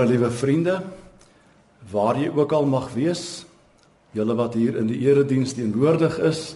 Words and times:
Goeiemôre 0.00 0.16
liewe 0.16 0.30
vriende. 0.32 0.82
Waar 1.90 2.16
jy 2.16 2.30
ook 2.32 2.52
al 2.56 2.64
mag 2.64 2.86
wees, 2.94 3.44
julle 4.16 4.32
wat 4.38 4.54
hier 4.56 4.78
in 4.80 4.86
die 4.88 4.96
erediens 5.04 5.52
teenwoordig 5.52 6.16
is 6.24 6.54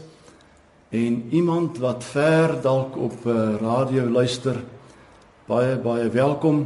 en 0.89 1.19
iemand 1.29 1.77
wat 1.83 2.07
ver 2.09 2.55
dalk 2.65 2.97
op 2.97 3.27
uh, 3.27 3.59
radio 3.61 4.07
luister, 4.09 4.62
baie 5.45 5.77
baie 5.77 6.09
welkom. 6.09 6.62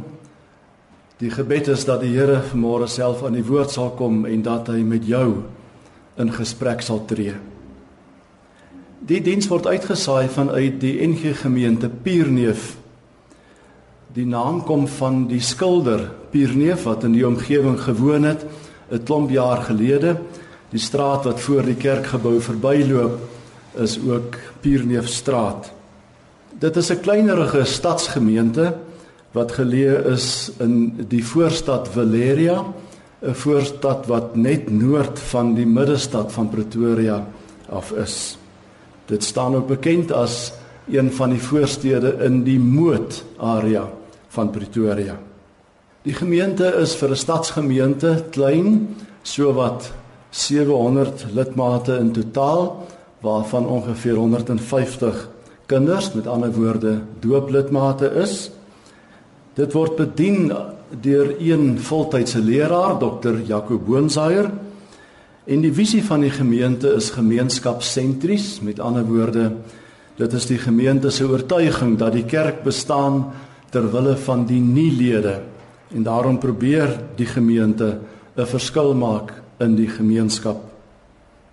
Die 1.19 1.31
gebed 1.33 1.67
is 1.67 1.83
dat 1.83 1.99
die 1.99 2.13
Here 2.15 2.39
vanmôre 2.47 2.87
self 2.87 3.25
aan 3.27 3.35
die 3.35 3.43
woord 3.43 3.75
sal 3.75 3.91
kom 3.99 4.23
en 4.23 4.45
dat 4.45 4.71
hy 4.71 4.79
met 4.79 5.03
jou 5.03 5.43
in 6.15 6.31
gesprek 6.31 6.85
sal 6.85 7.03
tree. 7.11 7.35
Die 9.03 9.19
diens 9.19 9.51
word 9.51 9.67
uitgesaai 9.67 10.29
vanuit 10.31 10.79
die 10.79 10.95
NG 11.03 11.35
Gemeente 11.43 11.91
Pierneef 11.91 12.78
Die 14.13 14.25
naam 14.25 14.63
kom 14.65 14.87
van 14.89 15.27
die 15.29 15.41
skilder 15.41 16.07
Pierneef 16.33 16.87
wat 16.87 17.03
in 17.05 17.13
die 17.13 17.25
omgewing 17.27 17.77
gewoon 17.77 18.23
het 18.25 18.45
'n 18.89 19.03
klomp 19.05 19.29
jaar 19.29 19.61
gelede. 19.61 20.17
Die 20.69 20.79
straat 20.79 21.23
wat 21.23 21.39
voor 21.39 21.61
die 21.61 21.75
kerkgebou 21.75 22.41
verbyloop 22.41 23.19
is 23.77 23.99
ook 24.01 24.35
Pierneefstraat. 24.61 25.71
Dit 26.59 26.75
is 26.75 26.89
'n 26.89 26.99
kleinerige 26.99 27.63
stadsgemeente 27.65 28.73
wat 29.31 29.51
geleë 29.51 30.11
is 30.11 30.51
in 30.57 31.05
die 31.07 31.25
voorstad 31.25 31.87
Valeria, 31.87 32.65
'n 33.21 33.33
voorstad 33.33 34.07
wat 34.07 34.35
net 34.35 34.71
noord 34.71 35.19
van 35.19 35.53
die 35.53 35.67
middestad 35.67 36.31
van 36.31 36.49
Pretoria 36.49 37.27
af 37.69 37.91
is. 37.91 38.37
Dit 39.05 39.23
staan 39.23 39.55
ook 39.55 39.67
bekend 39.67 40.11
as 40.11 40.53
een 40.91 41.11
van 41.11 41.29
die 41.29 41.41
voorstede 41.41 42.17
in 42.19 42.43
die 42.43 42.59
Moot 42.59 43.23
area 43.37 43.89
van 44.29 44.49
Pretoria. 44.49 45.17
Die 46.05 46.13
gemeente 46.13 46.65
is 46.79 46.95
vir 46.95 47.09
'n 47.09 47.15
stadsgemeente 47.15 48.25
klein, 48.31 48.95
so 49.21 49.53
wat 49.53 49.91
700 50.29 51.25
lidmate 51.33 51.97
in 51.97 52.11
totaal, 52.11 52.87
waarvan 53.21 53.67
ongeveer 53.67 54.15
150 54.15 55.29
kinders, 55.65 56.13
met 56.13 56.27
ander 56.27 56.51
woorde 56.51 57.01
dooplidmate 57.19 58.11
is. 58.15 58.51
Dit 59.53 59.73
word 59.73 59.95
bedien 59.95 60.51
deur 61.01 61.35
een 61.39 61.79
voltydse 61.79 62.39
leraar, 62.39 62.97
Dr. 62.97 63.41
Jaco 63.45 63.77
Boonsaier. 63.77 64.51
En 65.45 65.61
die 65.61 65.73
visie 65.73 66.03
van 66.05 66.21
die 66.21 66.33
gemeente 66.33 66.93
is 66.93 67.09
gemeenskapsentries, 67.09 68.59
met 68.61 68.79
ander 68.79 69.05
woorde, 69.05 69.51
dit 70.15 70.33
is 70.33 70.45
die 70.45 70.57
gemeente 70.57 71.09
se 71.09 71.27
oortuiging 71.27 71.97
dat 71.97 72.13
die 72.13 72.25
kerk 72.25 72.63
bestaan 72.63 73.31
ter 73.69 73.91
wille 73.91 74.15
van 74.17 74.45
die 74.45 74.61
nie 74.61 74.91
lede 74.91 75.39
en 75.95 76.03
daarom 76.03 76.37
probeer 76.37 76.99
die 77.15 77.25
gemeente 77.25 77.99
'n 78.37 78.45
verskil 78.45 78.93
maak 78.93 79.33
in 79.59 79.75
die 79.75 79.87
gemeenskap. 79.87 80.57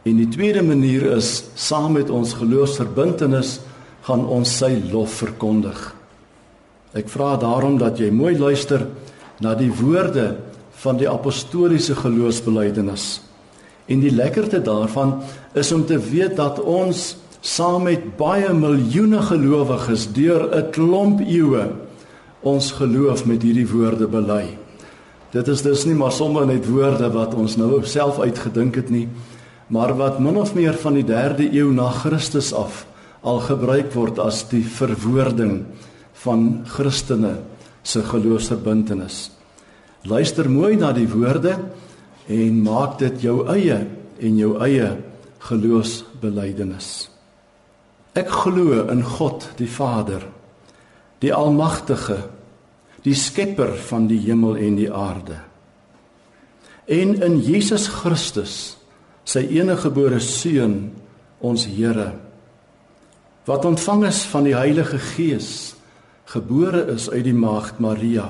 En 0.03 0.15
die 0.15 0.27
tweede 0.27 0.63
manier 0.63 1.03
is 1.03 1.43
saam 1.55 1.91
met 1.91 2.09
ons 2.09 2.33
geloofsverbintenis 2.33 3.59
gaan 4.01 4.25
ons 4.27 4.57
sy 4.57 4.81
lof 4.91 5.11
verkondig. 5.21 5.95
Ek 6.93 7.09
vra 7.09 7.37
daarom 7.37 7.77
dat 7.77 7.99
jy 7.99 8.09
mooi 8.11 8.37
luister 8.37 8.87
na 9.39 9.53
die 9.55 9.71
woorde 9.71 10.37
van 10.71 10.97
die 10.97 11.09
apostoliese 11.09 11.95
geloofsbelydenis. 11.95 13.21
En 13.91 13.99
die 13.99 14.13
lekkerte 14.13 14.61
daarvan 14.63 15.19
is 15.57 15.71
om 15.75 15.83
te 15.85 15.99
weet 15.99 16.37
dat 16.39 16.61
ons 16.63 17.15
saam 17.41 17.89
met 17.89 18.03
baie 18.17 18.53
miljoene 18.53 19.21
gelowiges 19.27 20.07
deur 20.15 20.47
'n 20.55 20.71
klomp 20.71 21.19
eeue 21.19 21.65
ons 22.41 22.71
geloof 22.71 23.25
met 23.25 23.41
hierdie 23.41 23.67
woorde 23.67 24.07
bely. 24.07 24.57
Dit 25.31 25.47
is 25.47 25.61
dus 25.61 25.85
nie 25.85 25.95
maar 25.95 26.11
sommer 26.11 26.45
net 26.45 26.65
woorde 26.67 27.09
wat 27.13 27.33
ons 27.33 27.55
nou 27.57 27.83
self 27.83 28.19
uitgedink 28.19 28.75
het 28.75 28.89
nie, 28.89 29.07
maar 29.67 29.93
wat 29.97 30.19
min 30.19 30.37
of 30.37 30.53
meer 30.53 30.73
van 30.73 30.93
die 30.93 31.05
3de 31.05 31.53
eeu 31.53 31.71
na 31.71 31.89
Christus 31.89 32.53
af 32.53 32.85
al 33.21 33.39
gebruik 33.39 33.93
word 33.93 34.19
as 34.19 34.41
die 34.49 34.63
verwoording 34.65 35.63
van 36.23 36.65
Christene 36.65 37.35
se 37.83 38.01
geloofsverbintenis. 38.01 39.29
Luister 40.03 40.49
mooi 40.49 40.75
na 40.75 40.91
die 40.91 41.07
woorde 41.07 41.57
en 42.27 42.61
maak 42.63 42.99
dit 42.99 43.23
jou 43.25 43.41
eie 43.49 43.79
en 44.21 44.37
jou 44.37 44.53
eie 44.61 44.89
geloofsbelijdenis. 45.41 47.09
Ek 48.17 48.29
glo 48.29 48.83
in 48.91 49.03
God 49.07 49.47
die 49.57 49.69
Vader, 49.71 50.25
die 51.23 51.33
almagtige, 51.33 52.19
die 53.05 53.15
skepper 53.17 53.73
van 53.87 54.07
die 54.09 54.19
hemel 54.21 54.59
en 54.61 54.77
die 54.77 54.91
aarde. 54.93 55.39
En 56.91 57.15
in 57.23 57.39
Jesus 57.41 57.87
Christus, 58.01 58.75
sy 59.23 59.45
eniggebore 59.57 60.19
seun, 60.21 60.91
ons 61.41 61.65
Here, 61.65 62.11
wat 63.47 63.65
ontvang 63.65 64.05
is 64.11 64.21
van 64.29 64.45
die 64.45 64.53
Heilige 64.53 64.99
Gees, 65.01 65.73
gebore 66.29 66.83
is 66.93 67.07
uit 67.09 67.25
die 67.25 67.37
maagd 67.37 67.79
Maria 67.81 68.29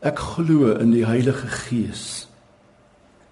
Ek 0.00 0.16
glo 0.16 0.72
in 0.80 0.94
die 0.94 1.04
Heilige 1.04 1.46
Gees. 1.46 2.26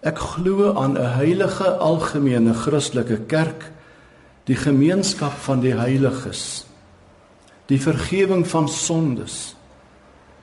Ek 0.04 0.18
glo 0.20 0.74
aan 0.76 0.98
'n 1.00 1.14
heilige 1.16 1.64
algemene 1.80 2.52
Christelike 2.52 3.24
kerk, 3.26 3.72
die 4.44 4.56
gemeenskap 4.56 5.32
van 5.32 5.60
die 5.60 5.74
heiliges, 5.74 6.66
die 7.66 7.80
vergifnis 7.80 8.50
van 8.50 8.68
sondes, 8.68 9.56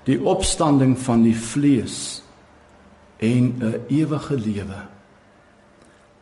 die 0.05 0.17
opstanding 0.21 0.97
van 0.97 1.23
die 1.23 1.35
vlees 1.35 2.23
en 3.17 3.61
'n 3.61 3.85
ewige 3.89 4.37
lewe. 4.37 4.81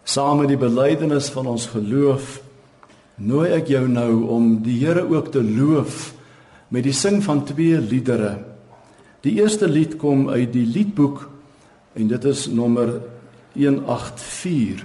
Saam 0.04 0.40
met 0.40 0.48
die 0.48 0.58
belydenis 0.58 1.30
van 1.30 1.48
ons 1.48 1.66
geloof 1.66 2.42
nooi 3.16 3.52
ek 3.52 3.68
jou 3.68 3.88
nou 3.88 4.28
om 4.28 4.64
die 4.64 4.86
Here 4.86 5.08
ook 5.10 5.32
te 5.32 5.44
loof 5.44 6.14
met 6.68 6.84
die 6.84 6.94
sing 6.94 7.24
van 7.24 7.46
twee 7.46 7.80
liedere 7.80 8.53
Die 9.24 9.38
eerste 9.40 9.70
lied 9.72 9.96
kom 10.02 10.28
uit 10.30 10.52
die 10.52 10.66
liedboek 10.68 11.22
en 11.96 12.10
dit 12.12 12.26
is 12.28 12.48
nommer 12.52 12.98
184. 13.56 14.84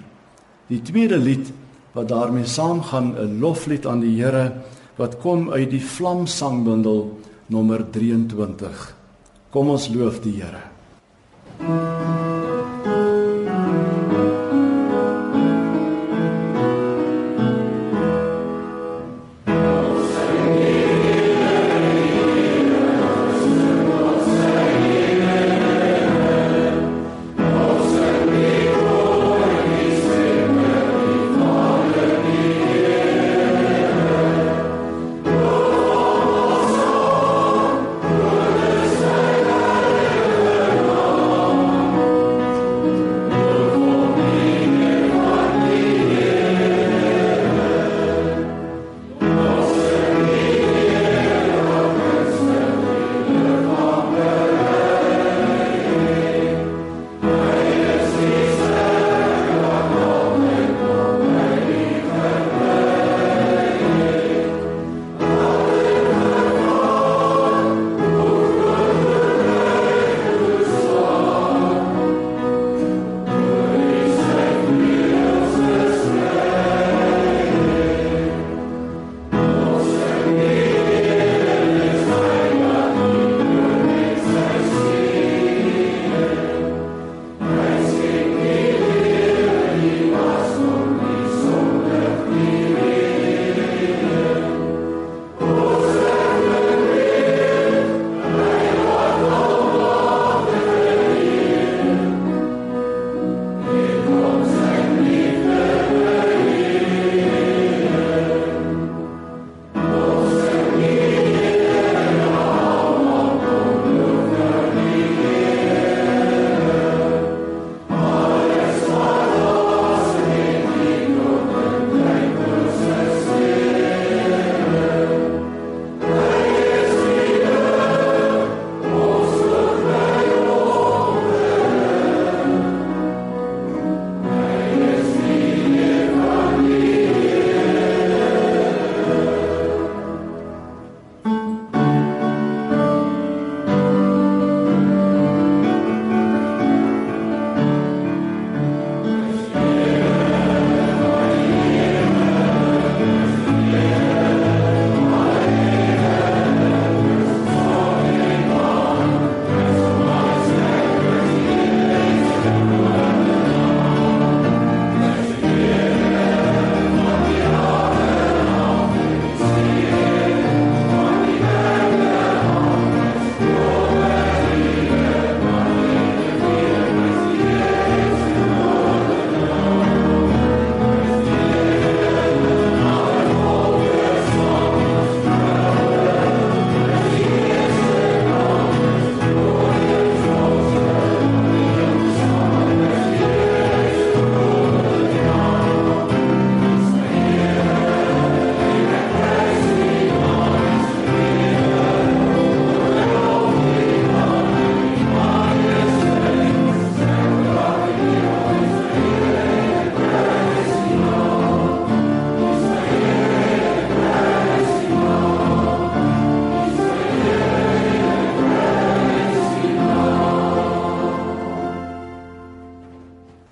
Die 0.69 0.83
tweede 0.85 1.19
lied 1.19 1.51
wat 1.97 2.13
daarmee 2.13 2.47
saamgaan 2.47 3.17
'n 3.19 3.41
loflied 3.41 3.87
aan 3.87 4.01
die 4.01 4.23
Here 4.23 4.53
wat 4.97 5.19
kom 5.19 5.51
uit 5.51 5.71
die 5.71 5.83
Vlamsangbundel 5.83 7.19
nommer 7.47 7.91
23. 7.91 8.95
Kom 9.51 9.69
ons 9.69 9.89
loof 9.89 10.21
die 10.21 10.43
Here. 10.43 10.63
thank 11.59 12.21
you 12.21 12.28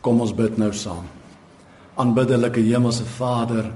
Kom 0.07 0.21
ons 0.23 0.31
bid 0.39 0.55
nou 0.55 0.71
saam. 0.71 1.03
Aanbiddelike 1.99 2.63
Hemelse 2.63 3.03
Vader, 3.17 3.73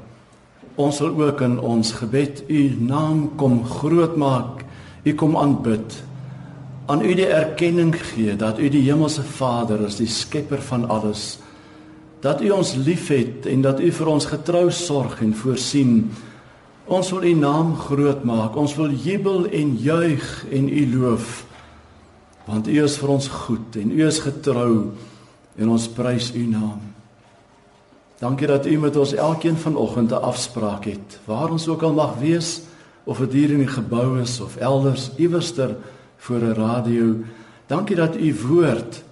ons 0.79 1.01
wil 1.03 1.17
ook 1.25 1.41
in 1.43 1.57
ons 1.59 1.91
gebed 1.99 2.45
U 2.47 2.61
naam 2.87 3.25
kom 3.41 3.65
groot 3.67 4.15
maak. 4.15 4.63
U 5.03 5.15
kom 5.19 5.35
aanbid. 5.35 5.97
Aan 6.87 7.03
U 7.03 7.17
die 7.19 7.27
erkenning 7.27 7.97
gee 8.13 8.37
dat 8.39 8.63
U 8.63 8.71
die 8.71 8.85
Hemelse 8.87 9.27
Vader 9.27 9.83
is, 9.89 9.99
die 9.99 10.07
skepper 10.07 10.63
van 10.71 10.87
alles. 10.87 11.41
Dat 12.23 12.45
U 12.47 12.55
ons 12.55 12.77
liefhet 12.79 13.51
en 13.51 13.67
dat 13.67 13.83
U 13.83 13.91
vir 13.91 14.15
ons 14.15 14.31
getrou 14.31 14.69
sorg 14.71 15.19
en 15.27 15.35
voorsien. 15.35 16.13
Ons 16.87 17.11
wil 17.11 17.27
U 17.27 17.37
naam 17.43 17.75
groot 17.89 18.23
maak. 18.23 18.55
Ons 18.55 18.79
wil 18.79 18.95
jubel 18.95 19.49
en 19.51 19.75
juig 19.83 20.33
en 20.47 20.71
U 20.71 20.89
loof. 20.95 21.41
Want 22.47 22.71
U 22.71 22.83
is 22.87 23.01
vir 23.03 23.19
ons 23.19 23.33
goed 23.47 23.83
en 23.83 23.97
U 23.99 24.05
is 24.07 24.23
getrou 24.23 24.75
en 25.61 25.69
ons 25.69 25.89
prys 25.93 26.31
u 26.35 26.47
naam. 26.49 26.81
Dankie 28.21 28.49
dat 28.49 28.67
u 28.67 28.79
met 28.81 28.97
ons 28.97 29.13
elkeen 29.13 29.57
vanoggend 29.57 30.11
'n 30.11 30.25
afspraak 30.25 30.85
het. 30.85 31.21
Waar 31.25 31.51
ons 31.51 31.69
ook 31.69 31.83
al 31.83 31.93
mag 31.93 32.19
wees 32.19 32.61
of 33.05 33.19
dit 33.19 33.33
hier 33.33 33.51
in 33.51 33.59
die 33.59 33.75
gebou 33.81 34.21
is 34.21 34.41
of 34.41 34.57
elders 34.57 35.11
iewerster 35.17 35.77
voor 36.17 36.41
'n 36.41 36.55
radio. 36.55 37.15
Dankie 37.67 37.97
dat 37.97 38.17
u 38.17 38.35
woord 38.35 39.03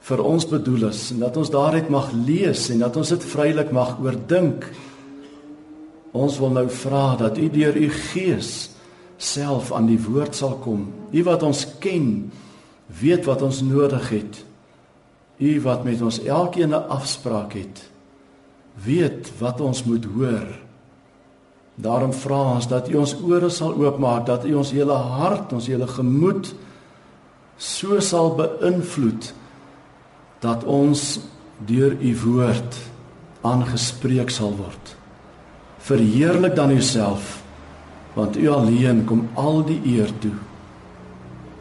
vir 0.00 0.22
ons 0.22 0.48
bedoel 0.48 0.88
is 0.88 1.10
en 1.10 1.18
dat 1.18 1.36
ons 1.36 1.50
daaruit 1.50 1.88
mag 1.88 2.12
lees 2.12 2.68
en 2.68 2.78
dat 2.78 2.96
ons 2.96 3.08
dit 3.08 3.24
vrylik 3.24 3.70
mag 3.70 3.98
oordink. 4.00 4.70
Ons 6.12 6.38
wil 6.38 6.50
nou 6.50 6.70
vra 6.70 7.16
dat 7.16 7.38
u 7.38 7.50
deur 7.50 7.76
u 7.76 7.90
gees 7.90 8.70
self 9.16 9.72
aan 9.72 9.86
die 9.86 10.00
woord 10.00 10.34
sal 10.34 10.54
kom. 10.62 10.92
U 11.10 11.22
wat 11.22 11.42
ons 11.42 11.66
ken, 11.78 12.32
weet 13.00 13.24
wat 13.24 13.42
ons 13.42 13.62
nodig 13.62 14.08
het. 14.08 14.43
U 15.38 15.60
wat 15.60 15.84
met 15.84 16.02
ons 16.02 16.22
elkeen 16.22 16.70
'n 16.70 16.88
afspraak 16.88 17.52
het, 17.52 17.90
weet 18.84 19.32
wat 19.38 19.60
ons 19.60 19.84
moet 19.84 20.04
hoor. 20.04 20.46
Daarom 21.74 22.12
vra 22.12 22.54
ons 22.54 22.68
dat 22.68 22.88
U 22.88 22.94
ons 22.94 23.16
ore 23.22 23.48
sal 23.48 23.74
oopmaak, 23.74 24.26
dat 24.26 24.44
U 24.44 24.54
ons 24.54 24.70
hele 24.70 24.92
hart, 24.92 25.52
ons 25.52 25.66
hele 25.66 25.86
gemoed 25.86 26.54
so 27.56 28.00
sal 28.00 28.34
beïnvloed 28.34 29.34
dat 30.38 30.64
ons 30.64 31.20
deur 31.58 31.96
U 32.00 32.16
woord 32.24 32.76
aangespreek 33.40 34.30
sal 34.30 34.56
word. 34.56 34.96
verheerlik 35.84 36.54
dan 36.56 36.70
uself 36.70 37.44
want 38.14 38.36
u 38.36 38.48
alleen 38.48 39.04
kom 39.04 39.28
al 39.34 39.64
die 39.66 39.80
eer 39.84 40.10
toe. 40.18 40.34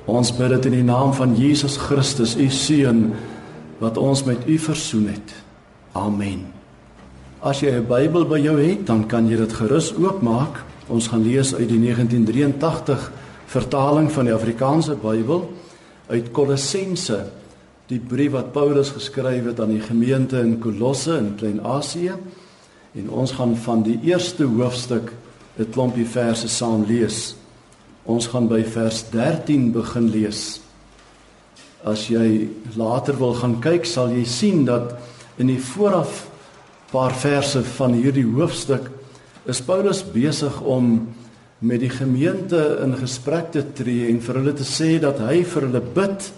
Ons 0.06 0.34
bid 0.38 0.52
dit 0.54 0.68
in 0.70 0.76
die 0.78 0.86
naam 0.86 1.14
van 1.18 1.36
Jesus 1.36 1.78
Christus, 1.82 2.36
u 2.38 2.50
seun 2.50 3.14
wat 3.84 4.00
ons 4.00 4.24
met 4.24 4.48
u 4.48 4.58
versoen 4.58 5.10
het. 5.12 5.34
Amen. 5.92 6.48
As 7.44 7.60
jy 7.60 7.72
'n 7.76 7.88
Bybel 7.88 8.26
by 8.26 8.40
jou 8.40 8.56
het, 8.60 8.88
dan 8.88 9.06
kan 9.08 9.28
jy 9.28 9.36
dit 9.36 9.54
gerus 9.54 9.94
oopmaak. 9.96 10.64
Ons 10.88 11.08
gaan 11.08 11.24
lees 11.24 11.54
uit 11.54 11.68
die 11.68 11.80
1983 11.80 13.12
vertaling 13.46 14.12
van 14.12 14.26
die 14.26 14.34
Afrikaanse 14.34 14.96
Bybel 14.96 15.52
uit 16.08 16.32
Kolossense, 16.32 17.32
die 17.88 18.00
brief 18.00 18.32
wat 18.32 18.52
Paulus 18.52 18.90
geskryf 18.90 19.46
het 19.46 19.60
aan 19.60 19.76
die 19.76 19.82
gemeente 19.84 20.40
in 20.40 20.60
Kolosse 20.60 21.18
in 21.18 21.36
Klein-Asië. 21.36 22.14
En 22.96 23.10
ons 23.10 23.32
gaan 23.32 23.56
van 23.58 23.84
die 23.84 24.00
eerste 24.04 24.44
hoofstuk 24.44 25.12
'n 25.60 25.70
klompie 25.72 26.08
verse 26.08 26.48
saam 26.48 26.86
lees. 26.88 27.36
Ons 28.04 28.28
gaan 28.28 28.48
by 28.48 28.64
vers 28.64 29.10
13 29.10 29.72
begin 29.72 30.10
lees. 30.10 30.63
As 31.84 32.08
jy 32.08 32.48
later 32.80 33.18
wil 33.20 33.34
gaan 33.36 33.58
kyk, 33.62 33.86
sal 33.86 34.14
jy 34.14 34.24
sien 34.26 34.64
dat 34.66 34.96
in 35.42 35.50
die 35.52 35.60
vooraf 35.60 36.28
paar 36.94 37.16
verse 37.18 37.64
van 37.78 37.96
hierdie 37.98 38.28
hoofstuk 38.28 38.90
is 39.50 39.60
Paulus 39.66 40.04
besig 40.14 40.62
om 40.62 41.10
met 41.60 41.82
die 41.84 41.92
gemeente 41.92 42.60
in 42.84 42.96
gesprek 43.00 43.52
te 43.52 43.64
tree 43.76 44.08
en 44.12 44.22
vir 44.24 44.40
hulle 44.40 44.54
te 44.56 44.68
sê 44.68 45.00
dat 45.04 45.20
hy 45.24 45.42
vir 45.44 45.68
hulle 45.68 45.84
bid. 45.96 46.30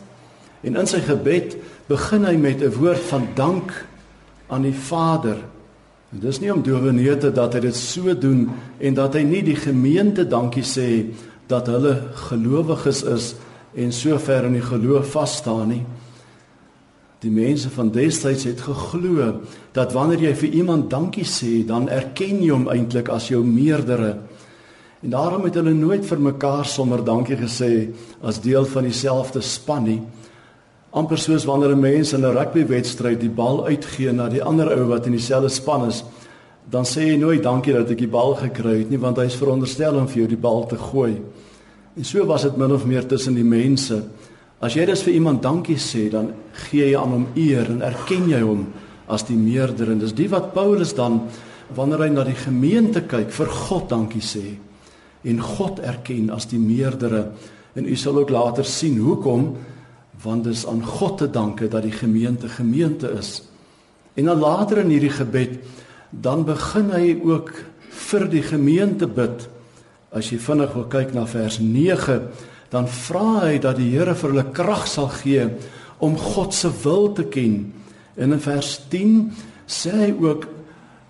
En 0.66 0.80
in 0.82 0.90
sy 0.90 1.02
gebed 1.06 1.58
begin 1.90 2.26
hy 2.26 2.38
met 2.38 2.62
'n 2.62 2.74
woord 2.80 3.04
van 3.10 3.28
dank 3.36 3.74
aan 4.50 4.64
die 4.64 4.74
Vader 4.74 5.38
En 6.16 6.22
dis 6.24 6.38
nie 6.40 6.52
om 6.54 6.62
dowenete 6.64 7.32
dat 7.36 7.58
hy 7.58 7.66
dit 7.66 7.76
so 7.76 8.14
doen 8.16 8.46
en 8.80 8.94
dat 8.96 9.18
hy 9.18 9.24
nie 9.28 9.42
die 9.44 9.58
gemeente 9.60 10.24
dankie 10.32 10.64
sê 10.64 10.88
dat 11.52 11.68
hulle 11.68 11.98
gelowiges 12.30 13.02
is 13.10 13.34
en 13.76 13.92
so 13.92 14.18
ver 14.20 14.46
in 14.46 14.54
die 14.54 14.66
geloof 14.66 15.12
vas 15.12 15.38
staan 15.38 15.70
nie. 15.70 15.84
Die 17.20 17.32
mense 17.32 17.70
van 17.70 17.92
destyds 17.92 18.44
het 18.44 18.62
geglo 18.62 19.42
dat 19.74 19.94
wanneer 19.94 20.30
jy 20.30 20.34
vir 20.36 20.58
iemand 20.62 20.90
dankie 20.90 21.26
sê, 21.26 21.66
dan 21.66 21.90
erken 21.90 22.44
jy 22.44 22.52
hom 22.54 22.70
eintlik 22.70 23.10
as 23.10 23.30
jou 23.32 23.44
meerdere. 23.44 24.18
En 25.04 25.10
daarom 25.10 25.44
het 25.44 25.56
hulle 25.56 25.74
nooit 25.74 26.06
vir 26.06 26.20
mekaar 26.20 26.66
sommer 26.66 27.04
dankie 27.04 27.38
gesê 27.38 27.90
as 28.22 28.42
deel 28.42 28.66
van 28.66 28.84
dieselfde 28.84 29.42
span 29.42 29.84
nie 29.84 30.02
amper 30.96 31.20
soos 31.20 31.44
wanneer 31.46 31.76
'n 31.76 31.80
mens 31.80 32.14
in 32.14 32.24
'n 32.24 32.36
rugbywedstryd 32.36 33.20
die 33.20 33.30
bal 33.30 33.66
uitgee 33.68 34.12
na 34.12 34.30
die 34.30 34.44
ander 34.44 34.72
ou 34.80 34.88
wat 34.88 35.06
in 35.06 35.12
dieselfde 35.12 35.50
span 35.50 35.88
is, 35.88 36.04
dan 36.70 36.86
sê 36.86 37.02
jy 37.02 37.18
nooit 37.18 37.44
dankie 37.44 37.74
dat 37.74 37.90
ek 37.90 37.98
die 37.98 38.08
bal 38.08 38.36
gekry 38.36 38.80
het 38.80 38.90
nie, 38.90 39.00
want 39.00 39.18
hy 39.18 39.26
is 39.26 39.36
veronderstel 39.36 39.96
om 39.96 40.08
vir 40.08 40.18
jou 40.18 40.28
die 40.28 40.38
bal 40.38 40.66
te 40.66 40.78
gooi. 40.78 41.22
En 41.96 42.06
so 42.06 42.26
was 42.28 42.44
dit 42.44 42.58
min 42.60 42.74
of 42.76 42.86
meer 42.86 43.06
tussen 43.08 43.38
die 43.38 43.48
mense. 43.48 44.02
As 44.60 44.76
jy 44.76 44.86
dus 44.88 45.04
vir 45.06 45.16
iemand 45.16 45.44
dankie 45.44 45.78
sê, 45.80 46.10
dan 46.12 46.34
gee 46.68 46.90
jy 46.90 47.00
aan 47.00 47.14
hom 47.14 47.28
eer 47.40 47.70
en 47.72 47.84
erken 47.86 48.28
jy 48.32 48.42
hom 48.44 48.66
as 49.12 49.24
die 49.28 49.38
meerder 49.38 49.92
en 49.94 50.02
dis 50.02 50.16
die 50.18 50.28
wat 50.32 50.54
Paulus 50.56 50.96
dan 50.98 51.22
wanneer 51.78 52.06
hy 52.06 52.10
na 52.14 52.24
die 52.26 52.38
gemeente 52.38 53.04
kyk, 53.10 53.30
vir 53.34 53.52
God 53.52 53.90
dankie 53.92 54.24
sê 54.26 54.56
en 55.26 55.42
God 55.42 55.80
erken 55.82 56.30
as 56.34 56.46
die 56.52 56.62
meerdere. 56.62 57.32
En 57.76 57.88
u 57.90 57.96
sal 57.98 58.20
ook 58.22 58.30
later 58.34 58.66
sien 58.66 59.00
hoekom 59.02 59.56
want 60.24 60.46
dit 60.46 60.56
is 60.56 60.66
aan 60.70 60.84
God 60.86 61.18
te 61.20 61.28
danke 61.30 61.68
dat 61.68 61.84
die 61.84 61.94
gemeente 61.94 62.50
gemeente 62.50 63.10
is. 63.18 63.42
En 64.16 64.30
dan 64.30 64.40
later 64.40 64.84
in 64.84 64.94
hierdie 64.94 65.12
gebed 65.12 65.58
dan 66.10 66.46
begin 66.48 66.92
hy 66.94 67.18
ook 67.26 67.52
vir 68.06 68.28
die 68.32 68.44
gemeente 68.46 69.08
bid. 69.08 69.48
As 70.16 70.30
jy 70.32 70.38
vinnig 70.40 70.72
wil 70.72 70.86
kyk 70.88 71.12
na 71.12 71.26
vers 71.28 71.58
9, 71.60 72.22
dan 72.72 72.88
vra 72.88 73.42
hy 73.44 73.58
dat 73.60 73.76
die 73.76 73.92
Here 73.92 74.16
vir 74.16 74.32
hulle 74.32 74.46
krag 74.56 74.86
sal 74.88 75.10
gee 75.12 75.50
om 76.04 76.16
God 76.16 76.56
se 76.56 76.72
wil 76.84 77.10
te 77.16 77.26
ken. 77.28 77.74
En 78.16 78.32
in 78.32 78.40
vers 78.44 78.78
10 78.92 79.34
sê 79.68 79.92
hy 79.92 80.12
ook 80.16 80.48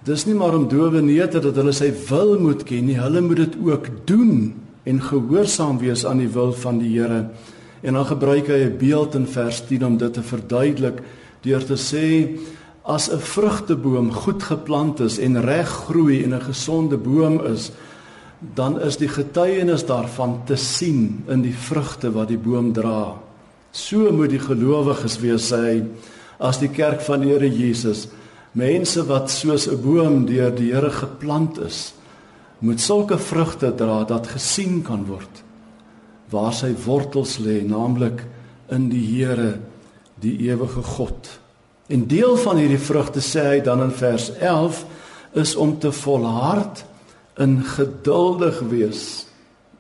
dis 0.06 0.26
nie 0.26 0.36
maar 0.38 0.58
om 0.58 0.68
dowe 0.70 1.02
neete 1.02 1.42
dat 1.42 1.58
hulle 1.58 1.74
sy 1.74 1.92
wil 2.10 2.36
moet 2.42 2.66
ken 2.66 2.86
nie, 2.90 2.98
hulle 2.98 3.22
moet 3.26 3.44
dit 3.44 3.56
ook 3.66 3.90
doen 4.10 4.54
en 4.86 5.02
gehoorsaam 5.02 5.80
wees 5.82 6.06
aan 6.06 6.22
die 6.22 6.30
wil 6.30 6.54
van 6.54 6.82
die 6.82 6.94
Here. 6.98 7.28
En 7.86 7.98
dan 7.98 8.06
gebruik 8.10 8.50
hy 8.50 8.66
'n 8.66 8.78
beeld 8.78 9.16
in 9.16 9.28
vers 9.28 9.62
10 9.70 9.86
om 9.86 9.98
dit 9.98 10.14
te 10.14 10.22
verduidelik 10.22 11.02
deur 11.42 11.66
te 11.66 11.78
sê 11.78 12.38
as 12.84 13.10
'n 13.10 13.20
vrugteboom 13.20 14.14
goed 14.14 14.44
geplant 14.44 15.00
is 15.00 15.18
en 15.20 15.42
reg 15.42 15.70
groei 15.70 16.24
en 16.24 16.34
'n 16.34 16.42
gesonde 16.42 16.98
boom 16.98 17.46
is, 17.46 17.72
dan 18.40 18.80
is 18.82 18.98
die 18.98 19.10
getuienis 19.10 19.86
daarvan 19.88 20.42
te 20.46 20.58
sien 20.60 21.24
in 21.32 21.42
die 21.42 21.56
vrugte 21.56 22.12
wat 22.12 22.30
die 22.30 22.40
boom 22.42 22.74
dra. 22.74 23.16
So 23.72 24.12
moet 24.12 24.34
die 24.34 24.44
gelowiges 24.44 25.20
wees 25.24 25.52
sê 25.52 25.62
hy 25.66 25.78
as 26.40 26.60
die 26.60 26.72
kerk 26.72 27.02
van 27.06 27.24
die 27.24 27.32
Here 27.32 27.48
Jesus, 27.48 28.08
mense 28.54 29.04
wat 29.08 29.30
soos 29.32 29.68
'n 29.68 29.82
boom 29.82 30.26
deur 30.26 30.52
die 30.52 30.72
Here 30.74 30.92
geplant 30.92 31.58
is, 31.58 31.94
moet 32.60 32.80
sulke 32.80 33.18
vrugte 33.18 33.72
dra 33.76 34.04
dat 34.04 34.28
gesien 34.28 34.84
kan 34.84 35.06
word 35.06 35.44
waar 36.30 36.54
sy 36.54 36.74
wortels 36.86 37.38
lê, 37.38 37.62
naamlik 37.62 38.24
in 38.74 38.90
die 38.90 39.04
Here, 39.06 39.60
die 40.20 40.50
ewige 40.50 40.82
God. 40.82 41.30
En 41.88 42.08
deel 42.08 42.38
van 42.42 42.58
hierdie 42.58 42.82
vrugte 42.82 43.22
sê 43.22 43.44
hy 43.46 43.60
dan 43.62 43.84
in 43.86 43.92
vers 43.92 44.32
11 44.40 44.86
is 45.34 45.56
om 45.56 45.76
te 45.80 45.92
volhard 45.92 46.84
in 47.42 47.60
geduldig 47.64 48.60
wees. 48.72 49.02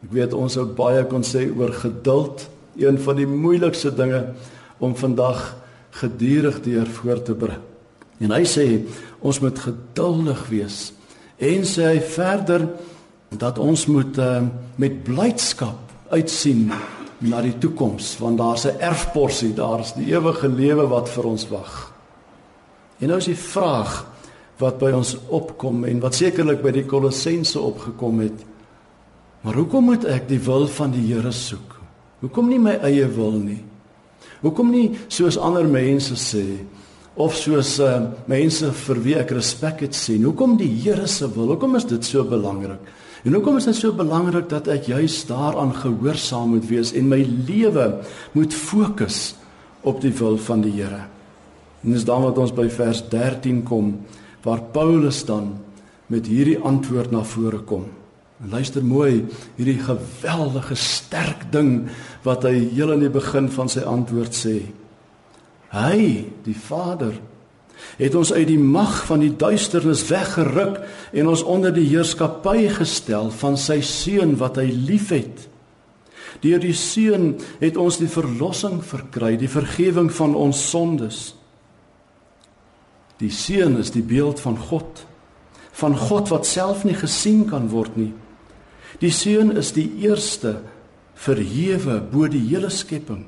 Ek 0.04 0.12
weet 0.16 0.34
ons 0.34 0.58
sou 0.58 0.66
baie 0.66 1.06
kon 1.10 1.24
sê 1.24 1.48
oor 1.50 1.74
geduld, 1.74 2.48
een 2.76 3.00
van 3.00 3.16
die 3.16 3.28
moeilikste 3.30 3.94
dinge 3.96 4.22
om 4.84 4.96
vandag 4.96 5.56
gedurig 5.96 6.60
deur 6.66 6.90
voor 6.98 7.22
te 7.24 7.36
bring. 7.36 7.64
En 8.20 8.32
hy 8.36 8.44
sê 8.48 8.68
ons 9.20 9.40
moet 9.44 9.60
geduldig 9.60 10.44
wees 10.52 10.80
en 11.36 11.66
sê 11.68 11.90
hy 11.90 12.00
verder 12.00 12.68
dat 13.36 13.60
ons 13.60 13.86
moet 13.92 14.20
uh, 14.24 14.44
met 14.80 15.02
blydskap 15.04 15.92
uitsien 16.14 16.70
na 17.20 17.42
die 17.44 17.56
toekoms 17.60 18.14
want 18.22 18.40
daar's 18.40 18.66
'n 18.68 18.80
erfporsie, 18.80 19.54
daar's 19.54 19.94
die 19.96 20.12
ewige 20.16 20.48
lewe 20.48 20.88
wat 20.88 21.10
vir 21.10 21.26
ons 21.26 21.48
wag. 21.50 21.92
En 23.00 23.08
nou 23.08 23.18
is 23.18 23.32
die 23.32 23.36
vraag 23.36 24.06
wat 24.62 24.80
by 24.80 24.92
ons 24.96 25.16
opkom 25.34 25.84
en 25.88 26.02
wat 26.04 26.16
sekerlik 26.16 26.62
by 26.64 26.72
die 26.76 26.86
Kolossense 26.88 27.60
opgekom 27.60 28.22
het. 28.24 28.46
Maar 29.46 29.60
hoekom 29.60 29.92
moet 29.92 30.06
ek 30.10 30.30
die 30.30 30.40
wil 30.42 30.68
van 30.72 30.94
die 30.96 31.04
Here 31.10 31.32
soek? 31.36 31.76
Hoekom 32.24 32.48
nie 32.50 32.62
my 32.62 32.78
eie 32.88 33.08
wil 33.12 33.36
nie? 33.38 33.62
Hoekom 34.42 34.72
nie 34.72 34.88
soos 35.12 35.38
ander 35.38 35.68
mense 35.68 36.16
sê 36.20 36.46
of 37.16 37.36
soos 37.38 37.78
uh, 37.84 38.10
mense 38.28 38.68
vir 38.86 39.02
wie 39.04 39.16
ek 39.20 39.36
respek 39.36 39.86
het 39.86 39.96
sien? 39.98 40.26
Hoekom 40.26 40.56
die 40.60 40.72
Here 40.84 41.08
se 41.08 41.30
wil? 41.36 41.52
Hoekom 41.54 41.78
is 41.80 41.88
dit 41.90 42.08
so 42.08 42.26
belangrik? 42.28 42.82
En 43.26 43.34
hoekom 43.34 43.58
is 43.58 43.66
dit 43.66 43.78
so 43.78 43.94
belangrik 43.98 44.48
dat 44.52 44.70
ek 44.70 44.90
juis 44.92 45.24
daaraan 45.30 45.74
gehoorsaam 45.74 46.56
moet 46.56 46.68
wees 46.70 46.94
en 46.94 47.10
my 47.10 47.24
lewe 47.26 47.88
moet 48.38 48.54
fokus 48.54 49.34
op 49.86 50.02
die 50.04 50.14
wil 50.18 50.38
van 50.48 50.62
die 50.66 50.76
Here? 50.78 51.08
En 51.86 51.94
dis 51.94 52.06
dan 52.06 52.24
wat 52.26 52.38
ons 52.42 52.54
by 52.54 52.68
vers 52.74 53.02
13 53.12 53.64
kom 53.66 53.98
waar 54.46 54.62
Paulus 54.74 55.24
dan 55.26 55.56
met 56.14 56.28
hierdie 56.30 56.60
antwoord 56.62 57.12
na 57.12 57.24
vore 57.26 57.64
kom. 57.66 57.88
En 58.44 58.52
luister 58.52 58.84
mooi, 58.84 59.26
hierdie 59.56 59.80
geweldige 59.80 60.76
sterk 60.78 61.48
ding 61.54 61.88
wat 62.26 62.44
hy 62.46 62.54
heel 62.76 62.94
in 62.94 63.06
die 63.06 63.14
begin 63.14 63.48
van 63.52 63.72
sy 63.72 63.86
antwoord 63.88 64.36
sê. 64.36 64.58
Hy, 65.74 66.00
die 66.46 66.56
Vader, 66.56 67.16
het 68.00 68.16
ons 68.16 68.32
uit 68.34 68.48
die 68.48 68.60
mag 68.60 69.02
van 69.08 69.24
die 69.24 69.34
duisternis 69.36 70.04
weggeruk 70.10 70.80
en 71.16 71.32
ons 71.32 71.44
onder 71.44 71.74
die 71.76 71.88
heerskappy 71.90 72.68
gestel 72.76 73.32
van 73.42 73.58
sy 73.60 73.82
seun 73.86 74.36
wat 74.40 74.60
hy 74.62 74.68
liefhet. 74.72 75.48
Deur 76.44 76.60
die 76.60 76.76
seun 76.76 77.34
het 77.62 77.80
ons 77.80 77.98
die 78.02 78.12
verlossing 78.12 78.82
verkry, 78.84 79.36
die 79.40 79.52
vergifnis 79.52 80.16
van 80.20 80.36
ons 80.36 80.60
sondes. 80.70 81.20
Die 83.24 83.32
seun 83.32 83.78
is 83.80 83.94
die 83.96 84.04
beeld 84.04 84.42
van 84.44 84.58
God, 84.60 85.06
van 85.76 85.96
God 85.98 86.32
wat 86.32 86.48
self 86.48 86.84
nie 86.84 86.96
gesien 86.98 87.46
kan 87.50 87.70
word 87.72 87.96
nie. 88.00 88.12
Die 89.00 89.12
seun 89.12 89.54
is 89.56 89.74
die 89.76 89.88
eerste 90.04 90.58
verhewe 91.16 92.02
bo 92.12 92.28
die 92.32 92.44
hele 92.50 92.72
skepping. 92.72 93.26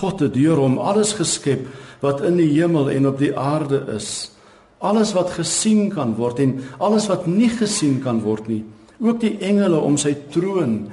God 0.00 0.20
het 0.24 0.34
deur 0.36 0.60
hom 0.60 0.78
alles 0.78 1.14
geskep 1.18 1.66
wat 2.04 2.20
in 2.24 2.36
die 2.40 2.50
hemel 2.52 2.90
en 2.92 3.08
op 3.10 3.18
die 3.20 3.32
aarde 3.36 3.82
is. 3.96 4.30
Alles 4.80 5.12
wat 5.16 5.34
gesien 5.36 5.90
kan 5.92 6.14
word 6.16 6.40
en 6.40 6.58
alles 6.80 7.08
wat 7.10 7.26
nie 7.28 7.50
gesien 7.52 7.98
kan 8.04 8.22
word 8.24 8.48
nie. 8.48 8.62
Ook 9.00 9.20
die 9.20 9.36
engele 9.44 9.80
om 9.80 9.96
sy 10.00 10.14
troon 10.32 10.90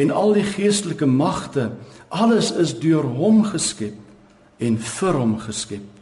en 0.00 0.12
al 0.12 0.34
die 0.36 0.44
geestelike 0.48 1.08
magte, 1.08 1.70
alles 2.08 2.50
is 2.56 2.74
deur 2.80 3.04
hom 3.04 3.44
geskep 3.48 3.96
en 4.60 4.76
vir 4.80 5.16
hom 5.16 5.36
geskep. 5.40 5.99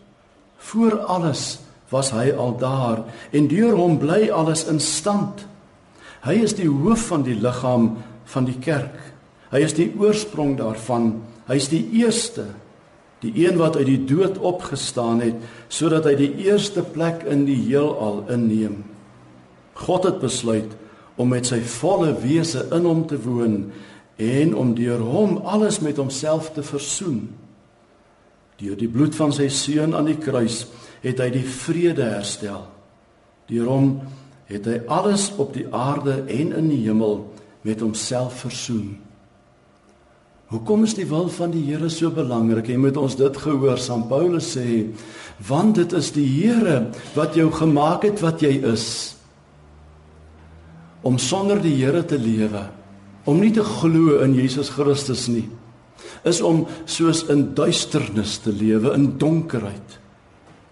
Voor 0.58 0.98
alles 1.00 1.58
was 1.88 2.10
hy 2.12 2.32
al 2.36 2.56
daar 2.58 3.04
en 3.32 3.48
deur 3.48 3.76
hom 3.76 3.98
bly 3.98 4.28
alles 4.34 4.66
in 4.68 4.80
stand. 4.80 5.46
Hy 6.26 6.40
is 6.44 6.56
die 6.58 6.68
hoof 6.68 7.08
van 7.12 7.24
die 7.24 7.38
liggaam 7.38 7.92
van 8.28 8.48
die 8.48 8.58
kerk. 8.60 8.96
Hy 9.52 9.62
is 9.64 9.76
die 9.76 9.92
oorsprong 9.96 10.58
daarvan. 10.58 11.14
Hy 11.48 11.56
is 11.56 11.70
die 11.72 11.84
eerste, 12.02 12.44
die 13.24 13.32
een 13.46 13.56
wat 13.58 13.78
uit 13.78 13.88
die 13.88 14.02
dood 14.06 14.36
opgestaan 14.38 15.22
het 15.24 15.38
sodat 15.72 16.06
hy 16.06 16.14
die 16.18 16.32
eerste 16.48 16.84
plek 16.84 17.24
in 17.30 17.46
die 17.48 17.56
heelal 17.68 18.24
inneem. 18.30 18.82
God 19.78 20.04
het 20.04 20.20
besluit 20.20 20.74
om 21.18 21.32
met 21.32 21.48
sy 21.48 21.58
volle 21.78 22.12
wese 22.22 22.66
in 22.74 22.86
hom 22.86 23.04
te 23.10 23.18
woon 23.22 23.70
en 24.18 24.54
om 24.58 24.74
deur 24.74 25.02
hom 25.02 25.38
alles 25.46 25.80
met 25.82 25.98
homself 25.98 26.52
te 26.54 26.62
versoen. 26.66 27.28
Deur 28.58 28.78
die 28.78 28.90
bloed 28.90 29.14
van 29.14 29.32
sy 29.34 29.46
seun 29.52 29.94
aan 29.94 30.08
die 30.10 30.18
kruis 30.18 30.64
het 31.04 31.20
hy 31.22 31.28
die 31.30 31.46
vrede 31.46 32.08
herstel. 32.10 32.64
Deur 33.48 33.68
hom 33.70 33.90
het 34.48 34.66
hy 34.66 34.80
alles 34.90 35.28
op 35.38 35.52
die 35.54 35.66
aarde 35.74 36.24
en 36.26 36.54
in 36.58 36.72
die 36.72 36.82
hemel 36.86 37.20
met 37.66 37.84
homself 37.84 38.42
versoen. 38.46 38.96
Hoekom 40.48 40.86
is 40.86 40.94
die 40.96 41.04
wil 41.10 41.28
van 41.28 41.52
die 41.52 41.66
Here 41.66 41.90
so 41.92 42.08
belangrik? 42.14 42.70
Jy 42.72 42.78
moet 42.80 42.96
ons 42.96 43.18
dit 43.18 43.34
gehoor, 43.36 43.76
St. 43.76 44.06
Paulus 44.08 44.54
sê, 44.54 44.86
want 45.44 45.76
dit 45.76 45.92
is 45.92 46.08
die 46.16 46.24
Here 46.24 46.86
wat 47.12 47.36
jou 47.36 47.50
gemaak 47.52 48.06
het 48.08 48.22
wat 48.24 48.40
jy 48.40 48.54
is. 48.70 48.86
Om 51.04 51.20
sonder 51.20 51.60
die 51.60 51.74
Here 51.76 52.00
te 52.08 52.16
lewe, 52.16 52.64
om 53.28 53.42
nie 53.44 53.52
te 53.52 53.64
glo 53.64 54.22
in 54.24 54.32
Jesus 54.38 54.72
Christus 54.72 55.26
nie, 55.28 55.44
is 56.28 56.40
om 56.40 56.66
soos 56.84 57.24
in 57.32 57.54
duisternis 57.54 58.38
te 58.44 58.52
lewe, 58.52 58.92
in 58.94 59.12
donkerheid. 59.18 59.98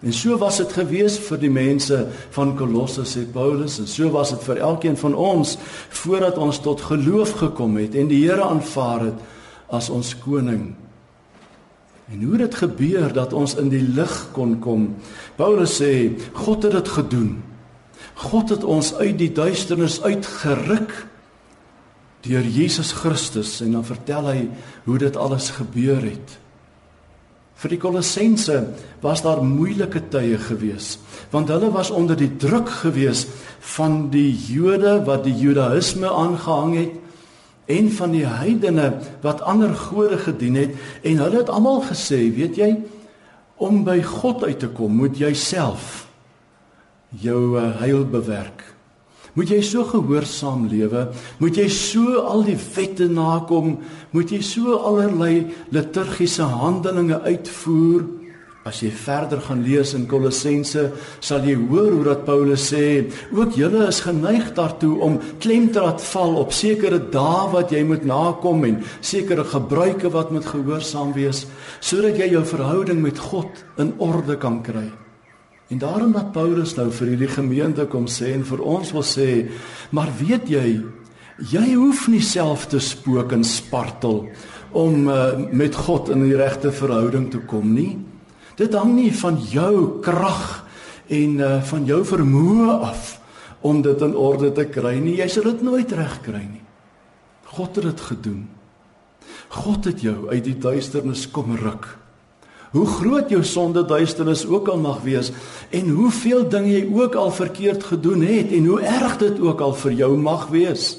En 0.05 0.13
so 0.13 0.37
was 0.37 0.59
dit 0.61 0.73
gewees 0.77 1.15
vir 1.25 1.39
die 1.41 1.49
mense 1.49 2.03
van 2.35 2.53
Kolosse 2.57 3.01
sê 3.09 3.23
Paulus 3.33 3.79
en 3.81 3.87
so 3.89 4.11
was 4.13 4.29
dit 4.35 4.43
vir 4.45 4.61
elkeen 4.61 4.97
van 4.99 5.15
ons 5.17 5.55
voordat 6.03 6.37
ons 6.37 6.59
tot 6.61 6.83
geloof 6.85 7.33
gekom 7.39 7.79
het 7.81 7.97
en 7.97 8.11
die 8.11 8.21
Here 8.27 8.45
aanvaar 8.45 9.07
het 9.07 9.23
as 9.73 9.89
ons 9.89 10.13
koning. 10.21 10.75
En 12.07 12.21
hoe 12.23 12.37
dit 12.39 12.55
gebeur 12.55 13.09
dat 13.13 13.33
ons 13.33 13.57
in 13.59 13.71
die 13.73 13.81
lig 13.81 14.13
kon 14.37 14.59
kom. 14.63 14.85
Paulus 15.35 15.79
sê 15.81 16.13
God 16.45 16.63
het 16.69 16.77
dit 16.77 16.93
gedoen. 16.99 17.31
God 18.29 18.53
het 18.53 18.63
ons 18.63 18.93
uit 19.01 19.17
die 19.17 19.33
duisternis 19.33 19.99
uitgeruk 20.05 20.93
deur 22.27 22.45
Jesus 22.45 22.91
Christus 22.93 23.57
en 23.65 23.77
dan 23.77 23.87
vertel 23.87 24.27
hy 24.29 24.41
hoe 24.85 24.97
dit 25.01 25.17
alles 25.17 25.49
gebeur 25.55 26.03
het. 26.03 26.37
Vir 27.57 27.73
die 27.73 27.79
Kolossense 27.81 28.59
was 29.01 29.23
daar 29.25 29.41
moeilike 29.41 30.03
tye 30.13 30.37
gewees, 30.37 30.99
want 31.33 31.49
hulle 31.49 31.71
was 31.73 31.89
onder 31.89 32.17
die 32.19 32.29
druk 32.37 32.69
gewees 32.83 33.25
van 33.73 34.11
die 34.13 34.29
Jode 34.29 34.99
wat 35.07 35.25
die 35.25 35.33
Judaïsme 35.33 36.11
aangehang 36.11 36.75
het 36.77 36.93
en 37.67 37.89
van 37.91 38.13
die 38.13 38.27
heidene 38.29 38.91
wat 39.25 39.41
ander 39.41 39.73
gode 39.75 40.21
gedien 40.21 40.55
het 40.55 40.77
en 41.01 41.23
hulle 41.23 41.41
het 41.41 41.49
almal 41.49 41.81
gesê, 41.89 42.27
weet 42.35 42.61
jy, 42.61 42.69
om 43.57 43.81
by 43.87 43.99
God 44.05 44.45
uit 44.45 44.59
te 44.61 44.69
kom, 44.69 44.93
moet 45.01 45.17
jy 45.17 45.33
self 45.33 46.05
jou 47.23 47.57
eh, 47.57 47.71
heil 47.81 48.05
bewerk. 48.05 48.63
Moet 49.37 49.51
jy 49.53 49.59
so 49.61 49.85
gehoorsaam 49.85 50.63
lewe? 50.65 51.03
Moet 51.37 51.59
jy 51.61 51.67
so 51.69 52.23
al 52.25 52.41
die 52.47 52.57
wette 52.57 53.05
nakom? 53.05 53.75
Moet 54.09 54.33
jy 54.33 54.39
so 54.41 54.79
allerlei 54.81 55.45
liturgiese 55.69 56.47
handelinge 56.57 57.19
uitvoer? 57.21 58.07
As 58.67 58.81
jy 58.81 58.89
verder 58.89 59.39
gaan 59.45 59.61
lees 59.63 59.93
in 59.95 60.09
Kolossense, 60.09 60.89
sal 61.23 61.45
jy 61.45 61.53
hoor 61.69 61.93
hoe 61.93 62.03
dat 62.09 62.25
Paulus 62.27 62.65
sê, 62.73 63.05
ook 63.31 63.55
julle 63.55 63.85
is 63.87 64.01
geneig 64.03 64.49
daartoe 64.57 64.97
om 65.05 65.21
klem 65.39 65.69
te 65.71 65.85
laat 65.85 66.03
val 66.09 66.35
op 66.41 66.51
sekere 66.51 66.99
dae 67.13 67.47
wat 67.53 67.71
jy 67.71 67.85
moet 67.87 68.09
nakom 68.09 68.65
en 68.67 68.81
sekere 68.99 69.45
gebruike 69.47 70.11
wat 70.17 70.33
moet 70.35 70.49
gehoorsaam 70.49 71.13
wees, 71.15 71.45
sodat 71.79 72.17
jy 72.19 72.33
jou 72.33 72.43
verhouding 72.57 73.05
met 73.05 73.21
God 73.29 73.67
in 73.79 73.93
orde 74.03 74.35
kan 74.41 74.63
kry. 74.65 74.89
En 75.67 75.77
daarom 75.77 76.13
dat 76.15 76.31
Paulus 76.31 76.75
nou 76.77 76.87
vir 76.95 77.09
hierdie 77.11 77.31
gemeente 77.31 77.85
kom 77.91 78.05
sê 78.07 78.31
en 78.37 78.45
vir 78.47 78.61
ons 78.63 78.91
wil 78.95 79.03
sê, 79.03 79.31
maar 79.91 80.13
weet 80.15 80.47
jy, 80.47 80.67
jy 81.51 81.65
hoef 81.73 82.05
nie 82.07 82.23
self 82.23 82.69
te 82.71 82.79
spook 82.79 83.35
en 83.35 83.43
spartel 83.43 84.23
om 84.71 85.09
uh, 85.11 85.33
met 85.51 85.75
God 85.75 86.13
in 86.15 86.23
die 86.23 86.37
regte 86.39 86.71
verhouding 86.71 87.27
te 87.33 87.43
kom 87.43 87.73
nie. 87.75 87.97
Dit 88.57 88.75
hang 88.79 88.95
nie 88.95 89.11
van 89.19 89.41
jou 89.51 89.99
krag 90.03 90.63
en 91.11 91.37
uh, 91.43 91.51
van 91.67 91.85
jou 91.87 91.99
vermoë 92.07 92.79
af 92.87 93.17
om 93.67 93.83
dit 93.83 94.07
in 94.07 94.15
orde 94.15 94.53
te 94.55 94.69
kry 94.71 94.95
nie. 95.03 95.17
Jy 95.19 95.27
sal 95.35 95.51
dit 95.51 95.67
nooit 95.67 95.91
reg 95.99 96.19
kry 96.23 96.45
nie. 96.45 96.63
God 97.57 97.75
het 97.75 97.89
dit 97.91 98.07
gedoen. 98.07 98.41
God 99.51 99.87
het 99.87 100.03
jou 100.03 100.29
uit 100.31 100.43
die 100.47 100.57
duisternis 100.63 101.27
kom 101.31 101.57
ruk 101.59 101.91
hoe 102.71 102.85
groot 102.87 103.29
jou 103.29 103.43
sonde 103.43 103.85
duisternis 103.85 104.45
ook 104.45 104.67
al 104.67 104.79
mag 104.83 105.01
wees 105.01 105.31
en 105.69 105.89
hoeveel 105.89 106.49
dinge 106.49 106.73
jy 106.73 106.83
ook 106.93 107.15
al 107.15 107.31
verkeerd 107.31 107.83
gedoen 107.83 108.25
het 108.27 108.51
en 108.51 108.65
hoe 108.65 108.81
erg 108.81 109.17
dit 109.17 109.39
ook 109.39 109.61
al 109.61 109.73
vir 109.73 109.91
jou 109.91 110.17
mag 110.17 110.47
wees. 110.51 110.97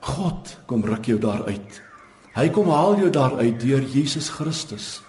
God 0.00 0.56
kom 0.66 0.84
ruk 0.84 1.04
jou 1.04 1.18
daaruit. 1.20 1.80
Hy 2.34 2.48
kom 2.54 2.70
haal 2.72 2.96
jou 3.02 3.10
daaruit 3.12 3.60
deur 3.60 3.84
Jesus 3.84 4.30
Christus. 4.32 5.00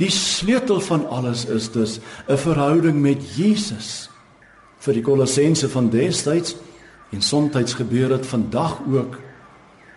Die 0.00 0.10
sleutel 0.10 0.80
van 0.82 1.06
alles 1.08 1.44
is 1.46 1.70
dus 1.70 2.00
'n 2.28 2.36
verhouding 2.36 3.00
met 3.00 3.36
Jesus. 3.36 4.10
Vir 4.78 4.94
die 4.94 5.02
Kolossense 5.02 5.68
van 5.68 5.90
destyds 5.90 6.56
en 7.12 7.22
soms 7.22 7.74
gebeur 7.74 8.08
dit 8.08 8.26
vandag 8.26 8.80
ook. 8.92 9.20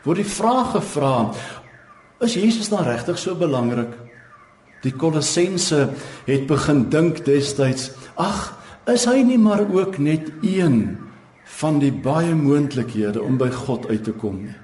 Word 0.03 0.17
die 0.17 0.25
vraag 0.25 0.71
gevra: 0.71 1.31
Is 2.19 2.33
Jesus 2.33 2.69
dan 2.69 2.83
regtig 2.83 3.17
so 3.17 3.35
belangrik? 3.35 4.08
Die 4.83 4.93
Kolossense 4.95 5.89
het 6.25 6.47
begin 6.47 6.85
dink 6.89 7.25
destyds, 7.25 7.91
ag, 8.15 8.55
is 8.89 9.05
hy 9.09 9.21
nie 9.27 9.37
maar 9.41 9.65
ook 9.67 9.99
net 10.01 10.31
een 10.41 10.97
van 11.59 11.79
die 11.81 11.91
baie 11.91 12.35
moontlikhede 12.35 13.21
om 13.21 13.37
by 13.37 13.49
God 13.51 13.89
uit 13.89 14.03
te 14.07 14.15
kom 14.15 14.43
nie. 14.45 14.57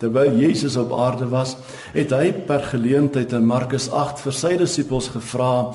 Terwyl 0.00 0.38
Jesus 0.40 0.78
op 0.80 0.92
aarde 0.96 1.28
was, 1.28 1.56
het 1.92 2.12
hy 2.16 2.30
per 2.48 2.64
geleentheid 2.70 3.34
in 3.36 3.48
Markus 3.48 3.90
8 3.92 4.22
vir 4.24 4.36
sy 4.36 4.54
disippels 4.60 5.10
gevra: 5.12 5.74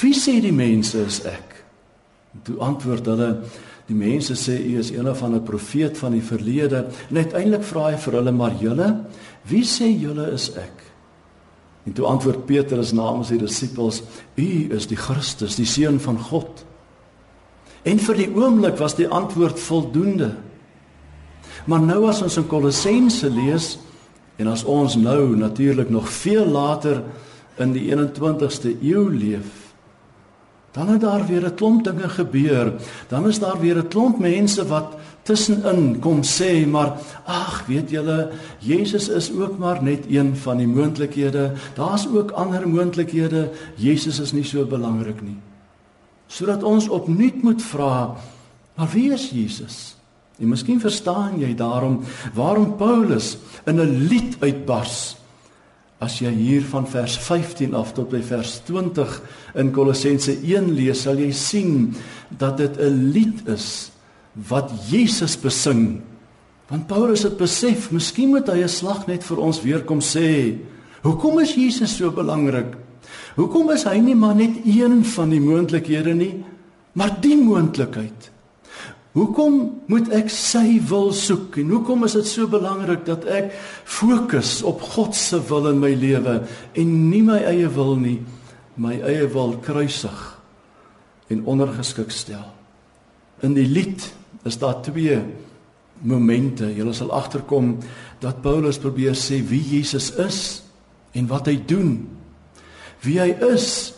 "Wie 0.00 0.14
sê 0.16 0.38
die 0.40 0.52
mense 0.52 1.04
is 1.04 1.20
ek?" 1.28 1.60
En 2.34 2.40
toe 2.48 2.56
antwoord 2.64 3.06
hulle: 3.06 3.30
"Die 3.86 3.96
mense 3.96 4.32
sê 4.32 4.56
u 4.56 4.78
is 4.78 4.90
een 4.90 5.14
van 5.14 5.34
'n 5.34 5.44
profeet 5.44 5.98
van 5.98 6.12
die 6.12 6.24
verlede." 6.24 6.86
En 7.10 7.16
uiteindelik 7.16 7.62
vra 7.62 7.90
hy 7.90 7.96
vir 7.96 8.12
hulle: 8.12 8.32
"Maar 8.32 8.54
julle, 8.60 9.04
wie 9.42 9.64
sê 9.64 9.92
julle 9.92 10.32
is 10.32 10.50
ek?" 10.56 10.83
En 11.84 11.92
toe 11.92 12.06
antwoord 12.06 12.46
Petrus 12.46 12.92
namens 12.92 13.28
die 13.28 13.38
disippels: 13.38 14.02
"U 14.34 14.74
is 14.74 14.86
die 14.86 14.96
Christus, 14.96 15.56
die 15.56 15.68
seun 15.68 16.00
van 16.00 16.18
God." 16.18 16.64
En 17.84 17.98
vir 17.98 18.16
die 18.16 18.30
oomblik 18.32 18.78
was 18.80 18.96
die 18.96 19.08
antwoord 19.08 19.60
voldoende. 19.60 20.34
Maar 21.64 21.80
nou 21.80 22.06
as 22.08 22.22
ons 22.22 22.36
in 22.36 22.46
Kolossense 22.48 23.28
lees 23.30 23.78
en 24.36 24.48
as 24.50 24.64
ons 24.64 24.96
nou 24.96 25.36
natuurlik 25.36 25.90
nog 25.90 26.08
veel 26.08 26.46
later 26.46 27.02
in 27.60 27.72
die 27.72 27.86
21ste 27.92 28.72
eeu 28.82 29.08
leef, 29.10 29.63
dan 30.74 30.88
het 30.88 31.00
daar 31.00 31.26
weer 31.26 31.46
'n 31.46 31.54
klomp 31.54 31.84
dinge 31.84 32.08
gebeur. 32.08 32.72
Dan 33.08 33.28
is 33.28 33.38
daar 33.38 33.60
weer 33.60 33.78
'n 33.78 33.88
klomp 33.88 34.18
mense 34.18 34.66
wat 34.66 34.94
tussenin 35.22 36.00
kom 36.00 36.22
sê 36.22 36.66
maar 36.66 36.98
ag 37.24 37.66
weet 37.66 37.90
julle 37.90 38.30
Jesus 38.58 39.08
is 39.08 39.32
ook 39.32 39.58
maar 39.58 39.82
net 39.82 40.04
een 40.08 40.36
van 40.36 40.56
die 40.56 40.66
moontlikhede. 40.66 41.52
Daar's 41.74 42.06
ook 42.06 42.30
ander 42.30 42.68
moontlikhede. 42.68 43.50
Jesus 43.76 44.18
is 44.18 44.32
nie 44.32 44.44
so 44.44 44.66
belangrik 44.66 45.22
nie. 45.22 45.38
Sodat 46.26 46.62
ons 46.62 46.88
opnuut 46.88 47.42
moet 47.42 47.62
vra 47.62 48.16
maar 48.74 48.88
wie 48.92 49.12
is 49.12 49.30
Jesus 49.30 49.96
en 50.38 50.48
miskien 50.48 50.80
verstaan 50.80 51.38
jy 51.38 51.54
daarom 51.54 52.00
waarom 52.34 52.76
Paulus 52.76 53.36
in 53.64 53.80
'n 53.80 54.08
lied 54.08 54.36
uitbars 54.40 55.16
as 56.02 56.18
jy 56.20 56.30
hier 56.34 56.64
van 56.68 56.86
vers 56.90 57.16
15 57.18 57.74
af 57.74 57.92
tot 57.94 58.10
by 58.10 58.20
vers 58.22 58.60
20 58.66 59.20
in 59.60 59.70
Kolossense 59.72 60.34
1 60.42 60.72
lees 60.74 61.04
sal 61.06 61.18
jy 61.18 61.30
sien 61.32 61.94
dat 62.28 62.58
dit 62.58 62.78
'n 62.78 63.12
lied 63.12 63.48
is 63.48 63.90
wat 64.34 64.70
Jesus 64.90 65.36
besing. 65.36 66.02
Want 66.68 66.86
Paulus 66.86 67.22
het 67.22 67.36
besef, 67.36 67.90
miskien 67.90 68.28
moet 68.28 68.48
hy 68.48 68.62
'n 68.62 68.68
slag 68.68 69.06
net 69.06 69.22
vir 69.24 69.38
ons 69.38 69.62
weer 69.62 69.84
kom 69.84 70.00
sê. 70.00 70.58
Hoekom 71.02 71.38
is 71.40 71.54
Jesus 71.54 71.96
so 71.96 72.10
belangrik? 72.10 72.74
Hoekom 73.36 73.70
is 73.70 73.84
hy 73.84 73.98
nie 73.98 74.14
maar 74.14 74.34
net 74.34 74.64
een 74.64 75.04
van 75.04 75.30
die 75.30 75.40
moontlikhede 75.40 76.14
nie, 76.14 76.44
maar 76.92 77.20
die 77.20 77.36
moontlikheid? 77.36 78.33
Hoekom 79.14 79.58
moet 79.86 80.08
ek 80.16 80.30
sy 80.32 80.80
wil 80.90 81.12
soek 81.14 81.60
en 81.62 81.70
hoekom 81.70 82.02
is 82.06 82.16
dit 82.18 82.26
so 82.26 82.50
belangrik 82.50 83.04
dat 83.06 83.28
ek 83.30 83.52
fokus 83.86 84.56
op 84.66 84.82
God 84.94 85.14
se 85.14 85.38
wil 85.50 85.68
in 85.70 85.78
my 85.82 85.92
lewe 85.94 86.40
en 86.74 86.94
nie 87.12 87.22
my 87.22 87.38
eie 87.46 87.68
wil 87.76 87.94
nie, 88.00 88.18
my 88.74 88.96
eie 89.06 89.28
wil 89.30 89.54
kruisig 89.62 90.24
en 91.30 91.46
ondergeskik 91.46 92.10
stel. 92.10 92.42
In 93.46 93.54
die 93.54 93.68
lied 93.70 94.02
is 94.42 94.58
daar 94.58 94.80
twee 94.82 95.20
momente. 96.02 96.66
Jy 96.74 96.90
sal 96.92 97.14
agterkom 97.14 97.76
dat 98.22 98.42
Paulus 98.42 98.80
probeer 98.82 99.14
sê 99.14 99.38
wie 99.46 99.62
Jesus 99.62 100.10
is 100.18 100.40
en 101.14 101.30
wat 101.30 101.46
hy 101.46 101.60
doen. 101.70 102.00
Wie 103.06 103.20
hy 103.22 103.30
is 103.54 103.94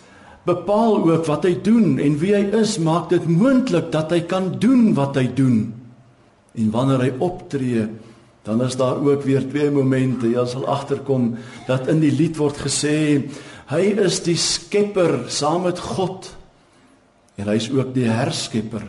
bepaal 0.46 1.00
ook 1.02 1.26
wat 1.26 1.44
hy 1.48 1.56
doen 1.62 1.96
en 2.02 2.18
wie 2.20 2.32
hy 2.36 2.44
is 2.60 2.76
maak 2.82 3.10
dit 3.10 3.24
moontlik 3.26 3.90
dat 3.94 4.12
hy 4.14 4.22
kan 4.30 4.52
doen 4.62 4.92
wat 4.94 5.18
hy 5.18 5.26
doen. 5.34 5.58
En 6.56 6.70
wanneer 6.72 7.02
hy 7.02 7.12
optree, 7.24 7.86
dan 8.46 8.62
is 8.62 8.78
daar 8.78 9.02
ook 9.02 9.26
weer 9.26 9.42
twee 9.50 9.70
momente. 9.74 10.30
Jy 10.30 10.44
sal 10.46 10.66
agterkom 10.70 11.34
dat 11.66 11.90
in 11.90 12.00
die 12.00 12.14
lied 12.14 12.38
word 12.38 12.60
gesê 12.62 13.26
hy 13.66 13.82
is 14.06 14.20
die 14.22 14.38
skepper 14.38 15.24
saam 15.34 15.66
met 15.66 15.82
God. 15.82 16.30
En 17.36 17.50
hy 17.50 17.58
is 17.58 17.68
ook 17.74 17.90
die 17.96 18.06
herskepper 18.06 18.86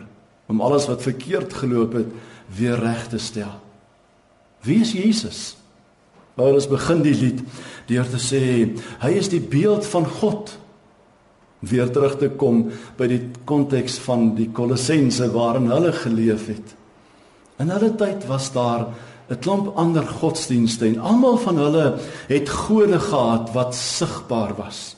om 0.48 0.62
alles 0.64 0.86
wat 0.88 1.02
verkeerd 1.04 1.52
geloop 1.58 1.98
het 1.98 2.14
weer 2.54 2.78
reg 2.80 3.08
te 3.10 3.18
stel. 3.20 3.58
Wie 4.64 4.78
is 4.86 4.94
Jesus? 4.96 5.58
Paulus 6.38 6.68
begin 6.70 7.02
die 7.02 7.16
lied 7.18 7.42
deur 7.90 8.06
te 8.06 8.20
sê 8.22 8.40
hy 9.02 9.12
is 9.18 9.30
die 9.32 9.42
beeld 9.42 9.86
van 9.90 10.06
God. 10.20 10.54
Weer 11.58 11.90
terug 11.90 12.18
te 12.18 12.28
kom 12.30 12.68
by 12.96 13.08
die 13.10 13.22
konteks 13.44 13.98
van 14.04 14.34
die 14.36 14.48
Kolossense 14.54 15.30
waarin 15.34 15.70
hulle 15.70 15.92
geleef 15.92 16.46
het. 16.46 16.74
In 17.58 17.72
hulle 17.74 17.90
tyd 17.98 18.26
was 18.30 18.52
daar 18.52 18.94
'n 19.28 19.38
klomp 19.38 19.76
ander 19.76 20.06
godsdienste 20.06 20.86
en 20.86 20.98
almal 20.98 21.36
van 21.36 21.56
hulle 21.56 21.98
het 22.28 22.48
gode 22.48 23.00
gehad 23.00 23.52
wat 23.52 23.74
sigbaar 23.74 24.54
was. 24.56 24.96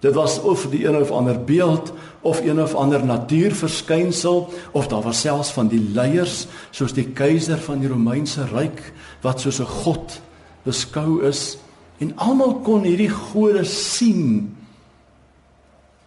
Dit 0.00 0.14
was 0.14 0.40
of 0.40 0.66
die 0.70 0.86
een 0.86 0.96
of 0.96 1.10
ander 1.10 1.44
beeld 1.44 1.92
of 2.20 2.40
een 2.40 2.62
of 2.62 2.74
ander 2.74 3.04
natuurverskynsel 3.04 4.48
of 4.72 4.86
daar 4.86 5.02
was 5.02 5.20
selfs 5.20 5.50
van 5.50 5.68
die 5.68 5.90
leiers 5.92 6.46
soos 6.70 6.92
die 6.92 7.06
keiser 7.12 7.58
van 7.58 7.80
die 7.80 7.88
Romeinse 7.88 8.44
ryk 8.52 8.92
wat 9.20 9.40
soos 9.40 9.60
'n 9.60 9.66
god 9.84 10.20
beskou 10.62 11.22
is 11.22 11.58
en 11.98 12.16
almal 12.16 12.54
kon 12.64 12.82
hierdie 12.82 13.10
gode 13.10 13.64
sien 13.64 14.56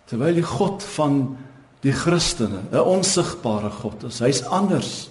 terwyl 0.09 0.35
die 0.35 0.45
god 0.45 0.83
van 0.95 1.37
die 1.83 1.93
Christene 1.93 2.63
'n 2.71 2.79
onsigbare 2.79 3.69
god 3.69 4.03
is 4.03 4.19
hy's 4.19 4.43
anders. 4.43 5.09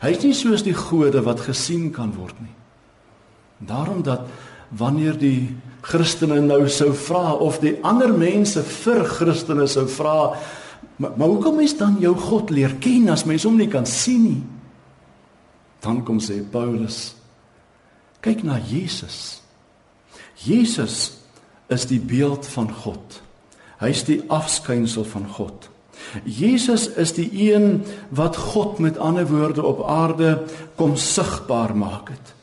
Hy's 0.00 0.22
nie 0.22 0.34
soos 0.34 0.62
die 0.62 0.74
gode 0.74 1.22
wat 1.22 1.40
gesien 1.40 1.90
kan 1.90 2.14
word 2.14 2.40
nie. 2.40 2.54
Daarom 3.58 4.02
dat 4.02 4.28
wanneer 4.70 5.18
die 5.18 5.56
Christene 5.80 6.40
nou 6.40 6.68
sou 6.68 6.92
vra 6.92 7.32
of 7.32 7.58
die 7.58 7.78
ander 7.82 8.12
mense 8.12 8.62
vir 8.62 9.04
Christene 9.04 9.66
sou 9.66 9.86
vra 9.88 10.36
maar, 10.98 11.12
maar 11.16 11.28
hoekom 11.28 11.60
is 11.60 11.76
dan 11.78 11.96
jou 12.00 12.14
God 12.14 12.50
leer 12.50 12.74
ken 12.82 13.08
as 13.08 13.24
mens 13.24 13.44
hom 13.46 13.56
nie 13.56 13.68
kan 13.70 13.86
sien 13.86 14.24
nie? 14.24 14.42
Dan 15.80 16.04
kom 16.04 16.18
sê 16.18 16.42
Paulus 16.42 17.14
kyk 18.20 18.42
na 18.42 18.58
Jesus. 18.58 19.42
Jesus 20.42 21.18
is 21.70 21.86
die 21.86 22.00
beeld 22.00 22.46
van 22.46 22.70
God 22.74 23.22
hy's 23.82 24.04
die 24.08 24.22
afskynsel 24.28 25.06
van 25.08 25.28
God 25.38 25.68
Jesus 26.24 26.86
is 26.96 27.12
die 27.16 27.28
een 27.52 27.82
wat 28.14 28.36
God 28.36 28.78
met 28.78 28.98
ander 28.98 29.26
woorde 29.28 29.64
op 29.66 29.82
aarde 29.86 30.36
kom 30.78 30.96
sigbaar 30.96 31.76
maak 31.76 32.12
het 32.14 32.34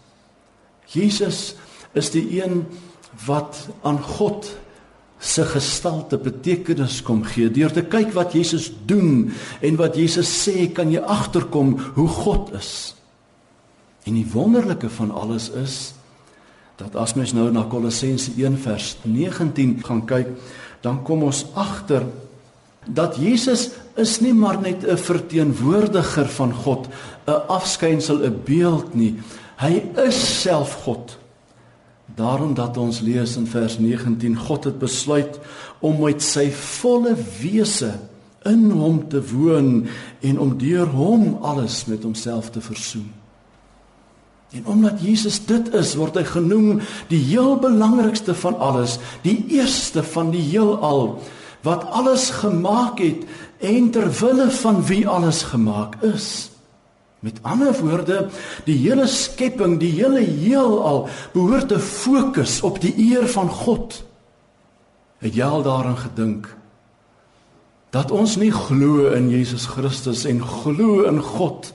Jesus 0.96 1.56
is 1.96 2.12
die 2.12 2.44
een 2.44 2.66
wat 3.26 3.68
aan 3.82 4.02
God 4.02 4.52
se 5.26 5.46
gestalte 5.46 6.18
betekenis 6.22 7.00
kom 7.06 7.24
gee. 7.26 7.50
Deur 7.50 7.72
te 7.74 7.82
kyk 7.88 8.14
wat 8.14 8.36
Jesus 8.36 8.70
doen 8.86 9.32
en 9.62 9.80
wat 9.80 9.98
Jesus 9.98 10.30
sê, 10.30 10.68
kan 10.74 10.92
jy 10.92 11.02
agterkom 11.02 11.76
hoe 11.96 12.08
God 12.08 12.54
is. 12.58 12.94
En 14.06 14.18
die 14.20 14.28
wonderlike 14.34 14.90
van 15.00 15.12
alles 15.12 15.50
is 15.58 15.94
dat 16.76 16.98
as 17.00 17.16
mens 17.16 17.32
nou 17.34 17.48
na 17.56 17.64
Kolossense 17.72 18.34
1 18.36 18.58
vers 18.60 18.98
19 19.08 19.78
gaan 19.88 20.04
kyk, 20.06 20.34
dan 20.86 21.02
kom 21.02 21.26
ons 21.26 21.46
agter 21.58 22.06
dat 22.86 23.18
Jesus 23.18 23.72
is 23.98 24.20
nie 24.22 24.34
maar 24.38 24.60
net 24.62 24.86
'n 24.86 24.98
verteenwoordiger 24.98 26.30
van 26.30 26.54
God, 26.54 26.88
'n 27.28 27.48
afskynsel, 27.48 28.22
'n 28.22 28.42
beeld 28.46 28.94
nie. 28.94 29.16
Hy 29.58 29.84
is 30.08 30.42
self 30.42 30.84
God. 30.84 31.18
Daarom 32.16 32.54
dat 32.54 32.78
ons 32.78 33.00
lees 33.00 33.36
in 33.36 33.48
vers 33.48 33.80
19 33.80 34.38
God 34.38 34.64
het 34.64 34.80
besluit 34.80 35.40
om 35.80 36.04
met 36.04 36.22
sy 36.22 36.52
volle 36.52 37.16
wese 37.42 38.00
in 38.44 38.72
hom 38.72 39.08
te 39.10 39.22
woon 39.34 39.88
en 40.22 40.40
om 40.40 40.58
deur 40.58 40.88
hom 40.88 41.38
alles 41.42 41.86
met 41.86 42.04
homself 42.04 42.50
te 42.50 42.62
versoen. 42.62 43.12
En 44.56 44.66
omdat 44.66 45.02
Jesus 45.04 45.42
dit 45.46 45.74
is, 45.76 45.96
word 46.00 46.16
hy 46.16 46.24
genoem 46.28 46.80
die 47.12 47.20
heel 47.20 47.58
belangrikste 47.60 48.36
van 48.40 48.56
alles, 48.64 48.98
die 49.26 49.42
eerste 49.58 50.04
van 50.16 50.32
die 50.32 50.44
heelal 50.54 51.18
wat 51.66 51.88
alles 51.98 52.30
gemaak 52.30 53.00
het 53.02 53.24
en 53.66 53.90
ter 53.92 54.06
wille 54.20 54.52
van 54.54 54.84
wie 54.86 55.02
alles 55.10 55.42
gemaak 55.50 55.98
is. 56.06 56.52
Met 57.26 57.40
ander 57.42 57.74
woorde, 57.82 58.28
die 58.68 58.78
hele 58.84 59.08
skepping, 59.10 59.80
die 59.82 59.90
hele 59.98 60.22
heelal 60.22 61.08
behoort 61.34 61.72
te 61.74 61.80
fokus 61.82 62.60
op 62.62 62.78
die 62.84 62.94
eer 63.10 63.26
van 63.34 63.50
God. 63.50 63.98
Het 65.26 65.34
jy 65.36 65.48
al 65.48 65.66
daaraan 65.66 65.98
gedink 65.98 66.52
dat 67.96 68.12
ons 68.12 68.36
nie 68.36 68.52
glo 68.52 69.08
in 69.16 69.30
Jesus 69.32 69.70
Christus 69.72 70.26
en 70.28 70.42
glo 70.44 71.06
in 71.08 71.22
God 71.24 71.72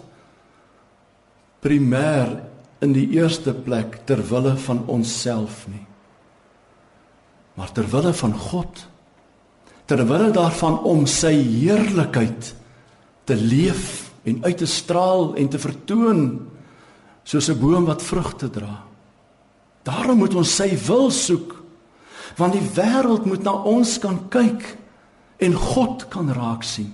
primêr 1.64 2.36
in 2.80 2.92
die 2.96 3.08
eerste 3.16 3.52
plek 3.52 4.00
ter 4.08 4.22
wille 4.30 4.56
van 4.56 4.84
onsself 4.86 5.66
nie. 5.68 5.84
Maar 7.54 7.72
ter 7.72 7.88
wille 7.92 8.12
van 8.16 8.32
God. 8.32 8.86
Ter 9.84 10.06
wille 10.06 10.30
daarvan 10.32 10.78
om 10.88 11.04
sy 11.06 11.34
heerlikheid 11.34 12.54
te 13.24 13.36
leef 13.36 14.10
en 14.24 14.44
uit 14.44 14.56
te 14.56 14.66
straal 14.66 15.34
en 15.36 15.48
te 15.48 15.58
vertoon 15.58 16.22
soos 17.24 17.48
'n 17.48 17.60
boom 17.60 17.84
wat 17.84 18.02
vrugte 18.02 18.50
dra. 18.50 18.84
Daarom 19.82 20.18
moet 20.18 20.34
ons 20.34 20.56
sy 20.56 20.76
wil 20.86 21.10
soek 21.10 21.56
want 22.36 22.52
die 22.52 22.68
wêreld 22.74 23.24
moet 23.26 23.42
na 23.42 23.52
ons 23.52 23.98
kan 23.98 24.28
kyk 24.28 24.76
en 25.38 25.54
God 25.54 26.08
kan 26.08 26.32
raak 26.32 26.62
sien. 26.62 26.92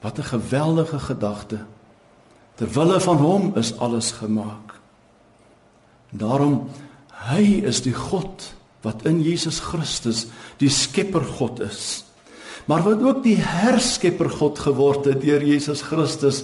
Wat 0.00 0.18
'n 0.18 0.22
geweldige 0.22 0.98
gedagte. 0.98 1.64
Ter 2.56 2.70
wille 2.72 3.00
van 3.00 3.16
hom 3.16 3.52
is 3.56 3.74
alles 3.78 4.12
gemaak. 4.16 4.74
Daarom 6.10 6.68
hy 7.28 7.62
is 7.66 7.82
die 7.82 7.94
God 7.94 8.52
wat 8.82 9.04
in 9.08 9.22
Jesus 9.22 9.60
Christus 9.60 10.26
die 10.60 10.70
skepper 10.70 11.24
God 11.36 11.60
is 11.60 12.06
maar 12.66 12.82
wat 12.82 13.02
ook 13.02 13.22
die 13.22 13.38
herskepper 13.38 14.30
God 14.30 14.58
geword 14.58 15.06
het 15.06 15.22
deur 15.22 15.42
Jesus 15.42 15.84
Christus. 15.86 16.42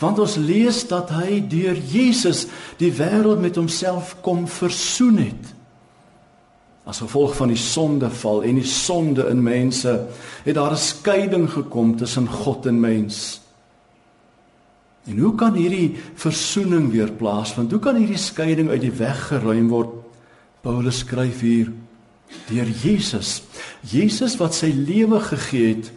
Want 0.00 0.18
ons 0.20 0.36
lees 0.40 0.82
dat 0.88 1.10
hy 1.16 1.40
deur 1.48 1.76
Jesus 1.92 2.44
die 2.80 2.92
wêreld 2.92 3.40
met 3.40 3.56
homself 3.56 4.16
kom 4.24 4.44
versoen 4.50 5.20
het. 5.22 5.52
As 6.86 7.00
gevolg 7.02 7.34
van 7.38 7.50
die 7.50 7.60
sondeval 7.60 8.44
en 8.46 8.60
die 8.60 8.68
sonde 8.68 9.26
in 9.30 9.40
mense, 9.42 10.06
het 10.44 10.54
daar 10.54 10.76
'n 10.76 10.76
skeiding 10.76 11.48
gekom 11.50 11.96
tussen 11.96 12.28
God 12.28 12.66
en 12.66 12.80
mens. 12.80 13.40
En 15.06 15.18
hoe 15.22 15.34
kan 15.38 15.54
hierdie 15.54 15.94
versoening 16.18 16.90
weer 16.90 17.12
plaasvind? 17.12 17.70
Hoe 17.70 17.80
kan 17.82 17.98
hierdie 17.98 18.18
skeiding 18.18 18.70
uit 18.72 18.82
die 18.82 18.94
weg 18.98 19.28
geruim 19.28 19.68
word? 19.70 19.92
Paulus 20.66 21.04
skryf 21.04 21.44
hier 21.46 21.70
deur 22.48 22.70
Jesus. 22.82 23.42
Jesus 23.86 24.34
wat 24.40 24.56
sy 24.56 24.72
lewe 24.74 25.20
gegee 25.22 25.76
het. 25.76 25.92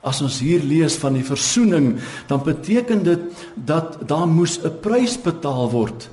As 0.00 0.22
ons 0.24 0.38
hier 0.40 0.62
lees 0.64 0.96
van 0.96 1.18
die 1.18 1.26
verzoening, 1.26 1.98
dan 2.30 2.40
beteken 2.46 3.02
dit 3.04 3.44
dat 3.54 3.98
daar 4.08 4.28
moes 4.28 4.58
'n 4.64 4.80
prys 4.80 5.18
betaal 5.20 5.70
word. 5.70 6.08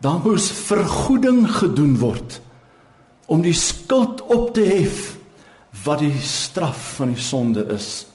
Daar 0.00 0.20
moes 0.22 0.50
vergoeding 0.50 1.50
gedoen 1.50 1.96
word 1.98 2.40
om 3.26 3.42
die 3.42 3.54
skuld 3.54 4.22
op 4.22 4.54
te 4.54 4.62
hef 4.62 5.16
wat 5.84 5.98
die 5.98 6.14
straf 6.22 6.96
van 6.96 7.14
die 7.14 7.22
sonde 7.22 7.66
is. 7.74 8.06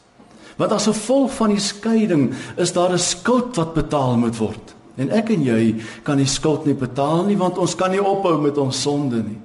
Want 0.58 0.72
as 0.72 0.90
gevolg 0.90 1.34
van 1.34 1.50
die 1.56 1.64
skeiding 1.64 2.34
is 2.58 2.74
daar 2.74 2.92
'n 2.92 3.00
skuld 3.00 3.56
wat 3.56 3.74
betaal 3.74 4.18
moet 4.18 4.38
word. 4.38 4.76
En 4.96 5.10
ek 5.10 5.30
en 5.30 5.44
jy 5.44 5.76
kan 6.04 6.18
die 6.18 6.30
skuld 6.30 6.66
nie 6.66 6.76
betaal 6.76 7.24
nie 7.26 7.38
want 7.38 7.58
ons 7.58 7.76
kan 7.76 7.92
nie 7.92 8.04
ophou 8.04 8.42
met 8.42 8.58
ons 8.58 8.82
sonde 8.82 9.24
nie. 9.24 9.40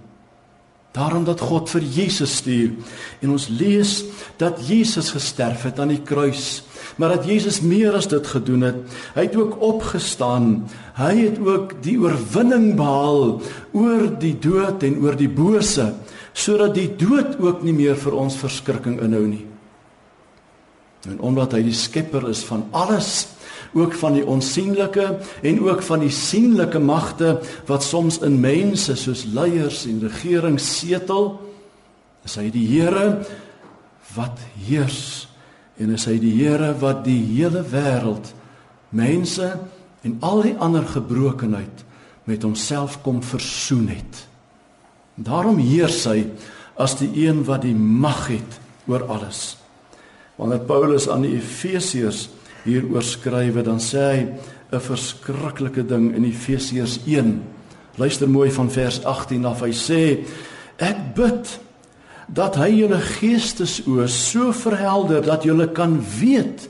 Daarom 0.97 1.27
dat 1.29 1.43
God 1.45 1.69
vir 1.69 1.85
Jesus 1.85 2.39
stuur 2.41 2.73
en 3.21 3.35
ons 3.35 3.49
lees 3.53 3.99
dat 4.41 4.63
Jesus 4.65 5.11
gesterf 5.13 5.67
het 5.69 5.81
aan 5.81 5.93
die 5.93 6.01
kruis, 6.01 6.63
maar 6.97 7.13
dat 7.19 7.29
Jesus 7.29 7.61
meer 7.61 7.93
as 7.99 8.09
dit 8.09 8.27
gedoen 8.27 8.65
het. 8.65 8.79
Hy 9.15 9.27
het 9.29 9.37
ook 9.37 9.61
opgestaan. 9.61 10.65
Hy 10.97 11.13
het 11.19 11.37
ook 11.45 11.75
die 11.85 11.99
oorwinning 12.01 12.73
behaal 12.79 13.43
oor 13.77 14.07
die 14.21 14.39
dood 14.41 14.87
en 14.89 14.97
oor 15.05 15.19
die 15.21 15.29
bose, 15.29 15.91
sodat 16.33 16.73
die 16.79 16.89
dood 16.97 17.37
ook 17.45 17.61
nie 17.63 17.77
meer 17.77 18.01
vir 18.01 18.17
ons 18.17 18.41
verskrikking 18.41 18.97
inhou 19.05 19.27
nie. 19.29 19.45
En 21.11 21.21
omdat 21.21 21.55
hy 21.57 21.63
die 21.67 21.77
skepper 21.77 22.29
is 22.29 22.43
van 22.45 22.67
alles, 22.71 23.29
ook 23.77 23.95
van 23.95 24.17
die 24.17 24.25
onsigbare 24.27 25.19
en 25.43 25.61
ook 25.61 25.83
van 25.85 26.01
die 26.01 26.13
sienlike 26.13 26.81
magte 26.81 27.37
wat 27.69 27.85
soms 27.85 28.19
in 28.25 28.41
mense 28.41 28.97
soos 28.97 29.27
leiers 29.29 29.85
en 29.87 30.01
regerings 30.07 30.67
setel, 30.79 31.35
is 32.27 32.37
hy 32.41 32.49
die 32.51 32.67
Here 32.67 33.21
wat 34.17 34.41
heers 34.67 35.29
en 35.79 35.93
is 35.95 36.07
hy 36.09 36.17
die 36.23 36.33
Here 36.39 36.73
wat 36.81 37.05
die 37.05 37.21
hele 37.37 37.63
wêreld 37.69 38.33
mense 38.97 39.51
en 40.07 40.17
al 40.25 40.43
die 40.47 40.57
ander 40.63 40.87
gebrokenheid 40.89 41.85
met 42.27 42.43
homself 42.43 43.01
kom 43.05 43.21
versoen 43.23 43.91
het. 43.93 44.25
Daarom 45.15 45.61
heers 45.63 46.03
hy 46.09 46.25
as 46.81 46.97
die 47.01 47.11
een 47.27 47.45
wat 47.47 47.65
die 47.65 47.77
mag 47.77 48.27
het 48.33 48.59
oor 48.87 49.07
alles. 49.11 49.57
Wanneer 50.37 50.65
Paulus 50.69 51.09
aan 51.09 51.25
die 51.25 51.37
Efesiërs 51.39 52.29
hieroor 52.67 53.05
skrywe, 53.05 53.63
dan 53.63 53.81
sê 53.81 54.05
hy 54.13 54.23
'n 54.73 54.81
verskriklike 54.81 55.87
ding 55.87 56.15
in 56.15 56.25
Efesiërs 56.25 57.01
1. 57.07 57.43
Luister 57.97 58.29
mooi 58.29 58.51
van 58.51 58.71
vers 58.71 59.05
18 59.05 59.45
af. 59.45 59.61
Hy 59.61 59.73
sê: 59.73 60.27
Ek 60.77 61.15
bid 61.15 61.61
dat 62.29 62.57
hy 62.57 62.71
julle 62.83 63.01
geestesoë 63.01 64.09
so 64.11 64.53
verhelder 64.53 65.23
dat 65.23 65.47
julle 65.47 65.69
kan 65.73 66.01
weet 66.21 66.69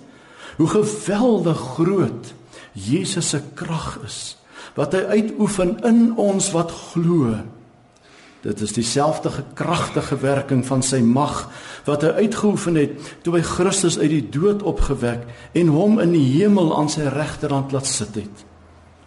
hoe 0.57 0.69
geweldig 0.69 1.59
groot 1.77 2.35
Jesus 2.73 3.29
se 3.33 3.41
krag 3.55 3.99
is 4.05 4.37
wat 4.77 4.93
hy 4.93 5.01
uitoefen 5.17 5.79
in 5.89 6.01
ons 6.21 6.51
wat 6.53 6.71
glo. 6.71 7.33
Dit 8.45 8.61
is 8.61 8.73
dieselfde 8.77 9.31
kragtige 9.55 10.19
werking 10.21 10.67
van 10.67 10.83
sy 10.83 11.01
mag 11.01 11.47
wat 11.87 12.05
hy 12.05 12.27
uitgeoefen 12.27 12.77
het 12.79 13.15
toe 13.25 13.37
hy 13.39 13.43
Christus 13.47 13.99
uit 13.99 14.11
die 14.13 14.27
dood 14.35 14.63
opgewek 14.67 15.25
en 15.57 15.73
hom 15.75 16.01
in 16.03 16.13
die 16.15 16.27
hemel 16.37 16.75
aan 16.77 16.91
sy 16.93 17.09
regterhand 17.11 17.73
laat 17.75 17.89
sit 17.89 18.15
het. 18.21 18.45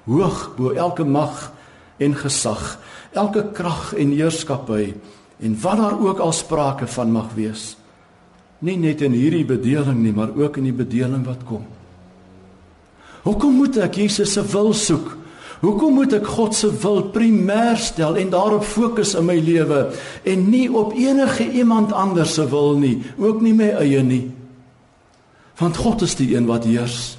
Hoog 0.10 0.56
bo 0.58 0.74
elke 0.74 1.06
mag 1.06 1.52
en 2.00 2.16
gesag, 2.16 2.80
elke 3.14 3.46
krag 3.54 3.94
en 4.00 4.16
heerskappy 4.16 4.94
en 5.40 5.60
wat 5.62 5.78
daar 5.78 6.00
ook 6.00 6.20
al 6.20 6.34
sprake 6.36 6.88
van 6.88 7.12
mag 7.12 7.34
wees. 7.36 7.76
Nie 8.60 8.76
net 8.78 9.02
in 9.06 9.16
hierdie 9.16 9.46
bedeling 9.48 10.02
nie, 10.04 10.12
maar 10.12 10.34
ook 10.36 10.58
in 10.60 10.68
die 10.68 10.76
bedeling 10.76 11.24
wat 11.28 11.46
kom. 11.48 11.64
Hoekom 13.24 13.56
moet 13.60 13.78
ek 13.84 14.02
Jesus 14.02 14.34
se 14.36 14.44
wil 14.52 14.74
soek? 14.76 15.19
Hoekom 15.60 15.98
moet 16.00 16.14
ek 16.16 16.28
God 16.38 16.56
se 16.56 16.70
wil 16.72 17.02
primêr 17.12 17.76
stel 17.80 18.16
en 18.22 18.32
daarop 18.32 18.64
fokus 18.64 19.12
in 19.20 19.28
my 19.28 19.36
lewe 19.44 19.90
en 20.24 20.46
nie 20.48 20.70
op 20.72 20.94
enige 20.96 21.50
iemand 21.52 21.92
anders 21.92 22.38
se 22.38 22.46
wil 22.48 22.78
nie, 22.80 23.02
ook 23.20 23.42
nie 23.44 23.54
my 23.54 23.74
eie 23.82 24.04
nie? 24.04 24.30
Want 25.60 25.82
God 25.84 26.06
is 26.08 26.16
die 26.16 26.32
een 26.32 26.48
wat 26.48 26.64
heers. 26.64 27.18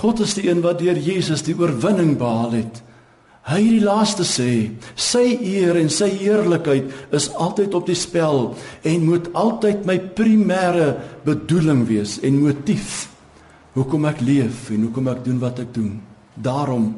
God 0.00 0.22
is 0.24 0.32
die 0.38 0.46
een 0.48 0.62
wat 0.64 0.80
deur 0.80 0.96
Jesus 0.96 1.44
die 1.44 1.56
oorwinning 1.58 2.16
behaal 2.20 2.56
het. 2.56 2.80
Hy 3.48 3.60
het 3.62 3.74
die 3.78 3.84
laaste 3.84 4.24
sê, 4.28 4.50
sy 4.92 5.24
eer 5.40 5.76
en 5.80 5.88
sy 5.92 6.08
heerlikheid 6.20 6.88
is 7.16 7.30
altyd 7.32 7.76
op 7.76 7.86
die 7.88 7.96
spel 7.96 8.50
en 8.84 9.06
moet 9.08 9.30
altyd 9.36 9.86
my 9.88 9.96
primêre 10.16 10.90
bedoeling 11.24 11.86
wees 11.88 12.18
en 12.24 12.42
motief 12.42 13.06
hoekom 13.76 14.08
ek 14.10 14.20
leef 14.24 14.68
en 14.74 14.84
hoekom 14.84 15.08
ek 15.12 15.22
doen 15.24 15.38
wat 15.40 15.62
ek 15.64 15.72
doen. 15.76 15.94
Daarom 16.36 16.90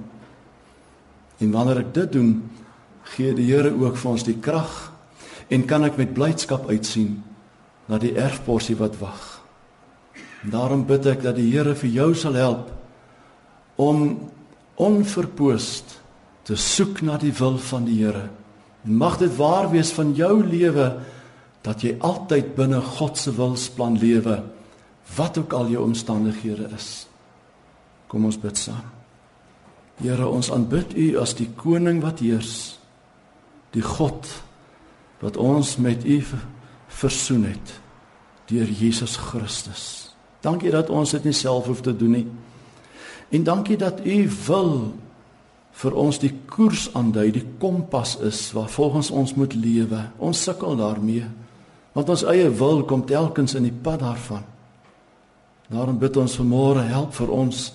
En 1.40 1.52
wanneer 1.54 1.82
ek 1.82 1.92
dit 1.96 2.12
doen, 2.12 2.32
gee 3.16 3.34
die 3.34 3.48
Here 3.48 3.72
ook 3.72 3.96
vir 3.98 4.10
ons 4.10 4.24
die 4.26 4.38
krag 4.38 4.90
en 5.50 5.66
kan 5.66 5.84
ek 5.86 5.96
met 5.98 6.12
blydskap 6.14 6.68
uitsien 6.70 7.16
na 7.90 7.98
die 7.98 8.12
erfporsie 8.14 8.76
wat 8.78 8.98
wag. 9.00 9.40
Daarom 10.46 10.84
bid 10.88 11.08
ek 11.10 11.24
dat 11.24 11.38
die 11.40 11.48
Here 11.50 11.74
vir 11.74 11.90
jou 11.90 12.10
sal 12.14 12.36
help 12.38 12.68
om 13.80 14.04
onverpoost 14.80 15.96
te 16.48 16.56
soek 16.56 17.02
na 17.04 17.18
die 17.20 17.32
wil 17.40 17.58
van 17.70 17.88
die 17.88 17.98
Here. 18.02 18.28
En 18.84 19.00
mag 19.00 19.18
dit 19.20 19.32
waar 19.36 19.70
wees 19.72 19.92
van 19.96 20.14
jou 20.16 20.40
lewe 20.44 20.92
dat 21.64 21.82
jy 21.84 21.96
altyd 22.00 22.54
binne 22.56 22.80
God 22.96 23.18
se 23.20 23.32
wilsplan 23.36 23.98
lewe 24.00 24.38
wat 25.16 25.40
ook 25.40 25.52
al 25.56 25.68
jou 25.72 25.82
omstandighede 25.84 26.70
is. 26.76 27.06
Kom 28.08 28.24
ons 28.28 28.38
bid 28.40 28.56
saam. 28.56 28.99
Here, 30.00 30.24
ons 30.24 30.48
aanbid 30.52 30.94
U 30.96 31.06
as 31.20 31.34
die 31.36 31.48
koning 31.60 32.00
wat 32.00 32.22
heers. 32.24 32.78
Die 33.76 33.84
God 33.84 34.28
wat 35.20 35.36
ons 35.36 35.76
met 35.76 36.06
U 36.08 36.22
versoen 37.00 37.44
het 37.50 37.76
deur 38.50 38.66
Jesus 38.66 39.14
Christus. 39.20 39.84
Dankie 40.42 40.72
dat 40.72 40.88
ons 40.90 41.12
dit 41.14 41.28
nie 41.28 41.36
self 41.36 41.68
hoef 41.68 41.82
te 41.84 41.92
doen 41.94 42.16
nie. 42.16 42.26
En 43.30 43.44
dankie 43.46 43.76
dat 43.78 44.00
U 44.02 44.16
wil 44.48 44.72
vir 45.80 45.96
ons 45.96 46.18
die 46.18 46.32
koers 46.50 46.88
aandui, 46.98 47.28
die 47.36 47.44
kompas 47.60 48.16
is 48.26 48.40
waar 48.56 48.72
volgens 48.72 49.12
ons 49.14 49.36
moet 49.38 49.54
lewe. 49.54 50.00
Ons 50.18 50.42
sukkel 50.48 50.80
daarmee. 50.80 51.28
Want 51.94 52.10
ons 52.10 52.24
eie 52.32 52.48
wil 52.50 52.82
kom 52.88 53.04
telkens 53.06 53.54
in 53.58 53.68
die 53.68 53.76
pad 53.84 54.00
daarvan. 54.02 54.42
Daarom 55.70 56.00
bid 56.00 56.16
ons 56.18 56.34
vanmôre 56.40 56.82
help 56.88 57.14
vir 57.14 57.30
ons 57.30 57.68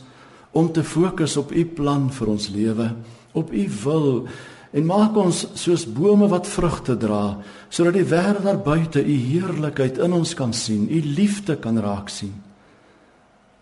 om 0.56 0.72
te 0.72 0.84
fokus 0.84 1.36
op 1.38 1.52
u 1.52 1.66
plan 1.66 2.08
vir 2.16 2.32
ons 2.32 2.48
lewe, 2.50 2.90
op 3.36 3.52
u 3.52 3.64
wil 3.84 4.28
en 4.76 4.88
maak 4.88 5.16
ons 5.20 5.42
soos 5.60 5.86
bome 5.88 6.28
wat 6.32 6.48
vrugte 6.48 6.96
dra, 7.00 7.38
sodat 7.70 7.96
die 7.96 8.08
wêreld 8.08 8.48
daar 8.48 8.60
buite 8.64 9.04
u 9.04 9.16
heerlikheid 9.16 10.00
in 10.04 10.16
ons 10.16 10.34
kan 10.36 10.54
sien, 10.56 10.88
u 10.88 11.02
liefde 11.16 11.58
kan 11.60 11.80
raak 11.80 12.12
sien 12.12 12.34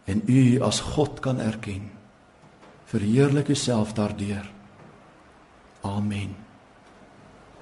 en 0.05 0.21
u 0.27 0.59
as 0.59 0.81
God 0.93 1.21
kan 1.23 1.39
erken. 1.39 1.85
Verheerlik 2.91 3.47
u 3.49 3.55
self 3.55 3.93
daardeur. 3.95 4.43
Amen. 5.87 6.35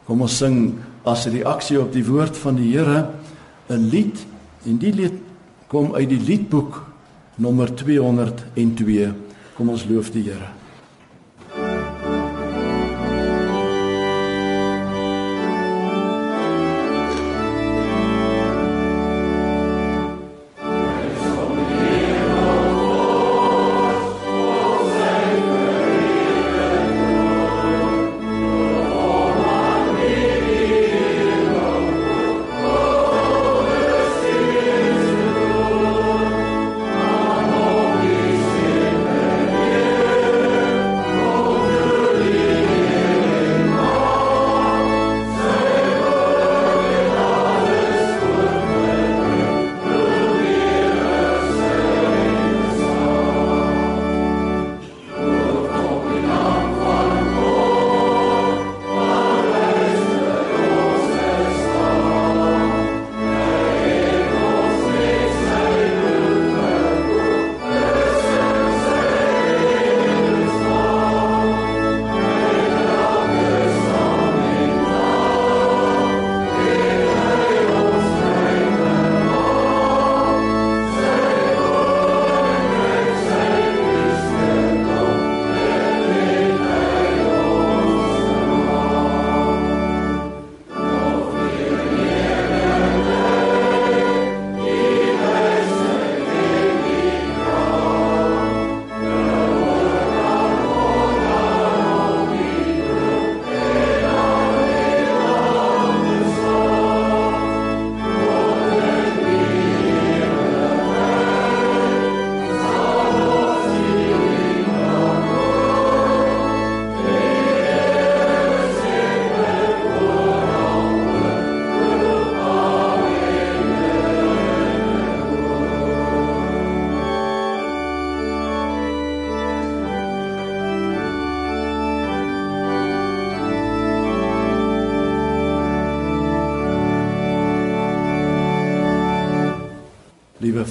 Kom 0.06 0.22
ons 0.26 0.38
sing 0.38 0.80
as 1.06 1.26
'n 1.28 1.38
reaksie 1.38 1.80
op 1.82 1.94
die 1.94 2.06
woord 2.06 2.38
van 2.38 2.56
die 2.56 2.72
Here 2.78 3.13
'n 3.70 3.89
lied 3.89 4.26
en 4.65 4.78
die 4.78 4.94
lied 4.94 5.22
kom 5.67 5.94
uit 5.96 6.10
die 6.10 6.20
liedboek 6.20 6.90
nommer 7.41 7.75
202. 7.75 9.13
Kom 9.58 9.73
ons 9.73 9.86
loof 9.89 10.13
die 10.13 10.27
Here. 10.30 10.61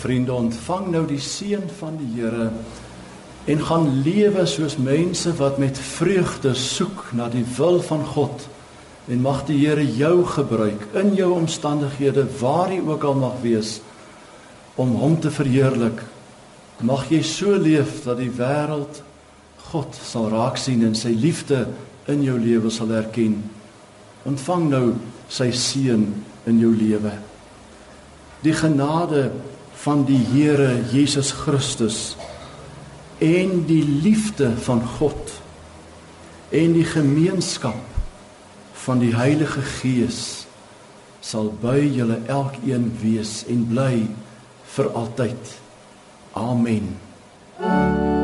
Vriende, 0.01 0.33
ontvang 0.35 0.91
nou 0.95 1.05
die 1.09 1.21
seën 1.23 1.69
van 1.81 1.99
die 2.01 2.15
Here 2.17 2.51
en 3.51 3.63
gaan 3.65 3.87
lewe 4.05 4.45
soos 4.47 4.77
mense 4.77 5.33
wat 5.39 5.59
met 5.59 5.79
vreugde 5.79 6.53
soek 6.55 7.09
na 7.17 7.29
die 7.33 7.45
wil 7.57 7.81
van 7.83 8.05
God. 8.07 8.45
En 9.11 9.23
mag 9.25 9.45
die 9.49 9.59
Here 9.63 9.85
jou 9.97 10.25
gebruik 10.29 10.85
in 11.01 11.15
jou 11.19 11.33
omstandighede 11.35 12.27
waar 12.41 12.73
jy 12.73 12.83
ook 12.85 13.05
al 13.05 13.17
mag 13.19 13.41
wees 13.43 13.79
om 14.81 14.95
hom 15.01 15.19
te 15.21 15.33
verheerlik. 15.33 16.03
Mag 16.81 17.09
jy 17.11 17.23
so 17.27 17.57
leef 17.57 18.05
dat 18.05 18.21
die 18.21 18.31
wêreld 18.33 19.03
God 19.71 19.97
sal 19.97 20.31
raak 20.33 20.59
sien 20.59 20.85
en 20.87 20.95
sy 20.99 21.13
liefde 21.15 21.67
in 22.11 22.23
jou 22.25 22.39
lewe 22.41 22.71
sal 22.73 22.93
erken. 22.97 23.39
Ontvang 24.29 24.69
nou 24.71 24.87
sy 25.31 25.51
seën 25.55 26.07
in 26.51 26.59
jou 26.61 26.73
lewe. 26.75 27.13
Die 28.45 28.55
genade 28.57 29.29
van 29.83 30.05
die 30.05 30.21
Here 30.33 30.83
Jesus 30.93 31.33
Christus 31.33 32.17
en 33.19 33.65
die 33.69 33.85
liefde 33.85 34.53
van 34.65 34.83
God 34.99 35.41
en 36.51 36.75
die 36.77 36.85
gemeenskap 36.85 37.87
van 38.85 39.01
die 39.01 39.15
Heilige 39.17 39.63
Gees 39.81 40.47
sal 41.25 41.53
by 41.63 41.79
julle 41.85 42.21
elkeen 42.33 42.89
wees 43.03 43.43
en 43.49 43.67
bly 43.69 43.95
vir 44.77 44.93
altyd. 44.97 45.59
Amen. 46.33 46.97
Thank 47.61 48.01
you. 48.05 48.20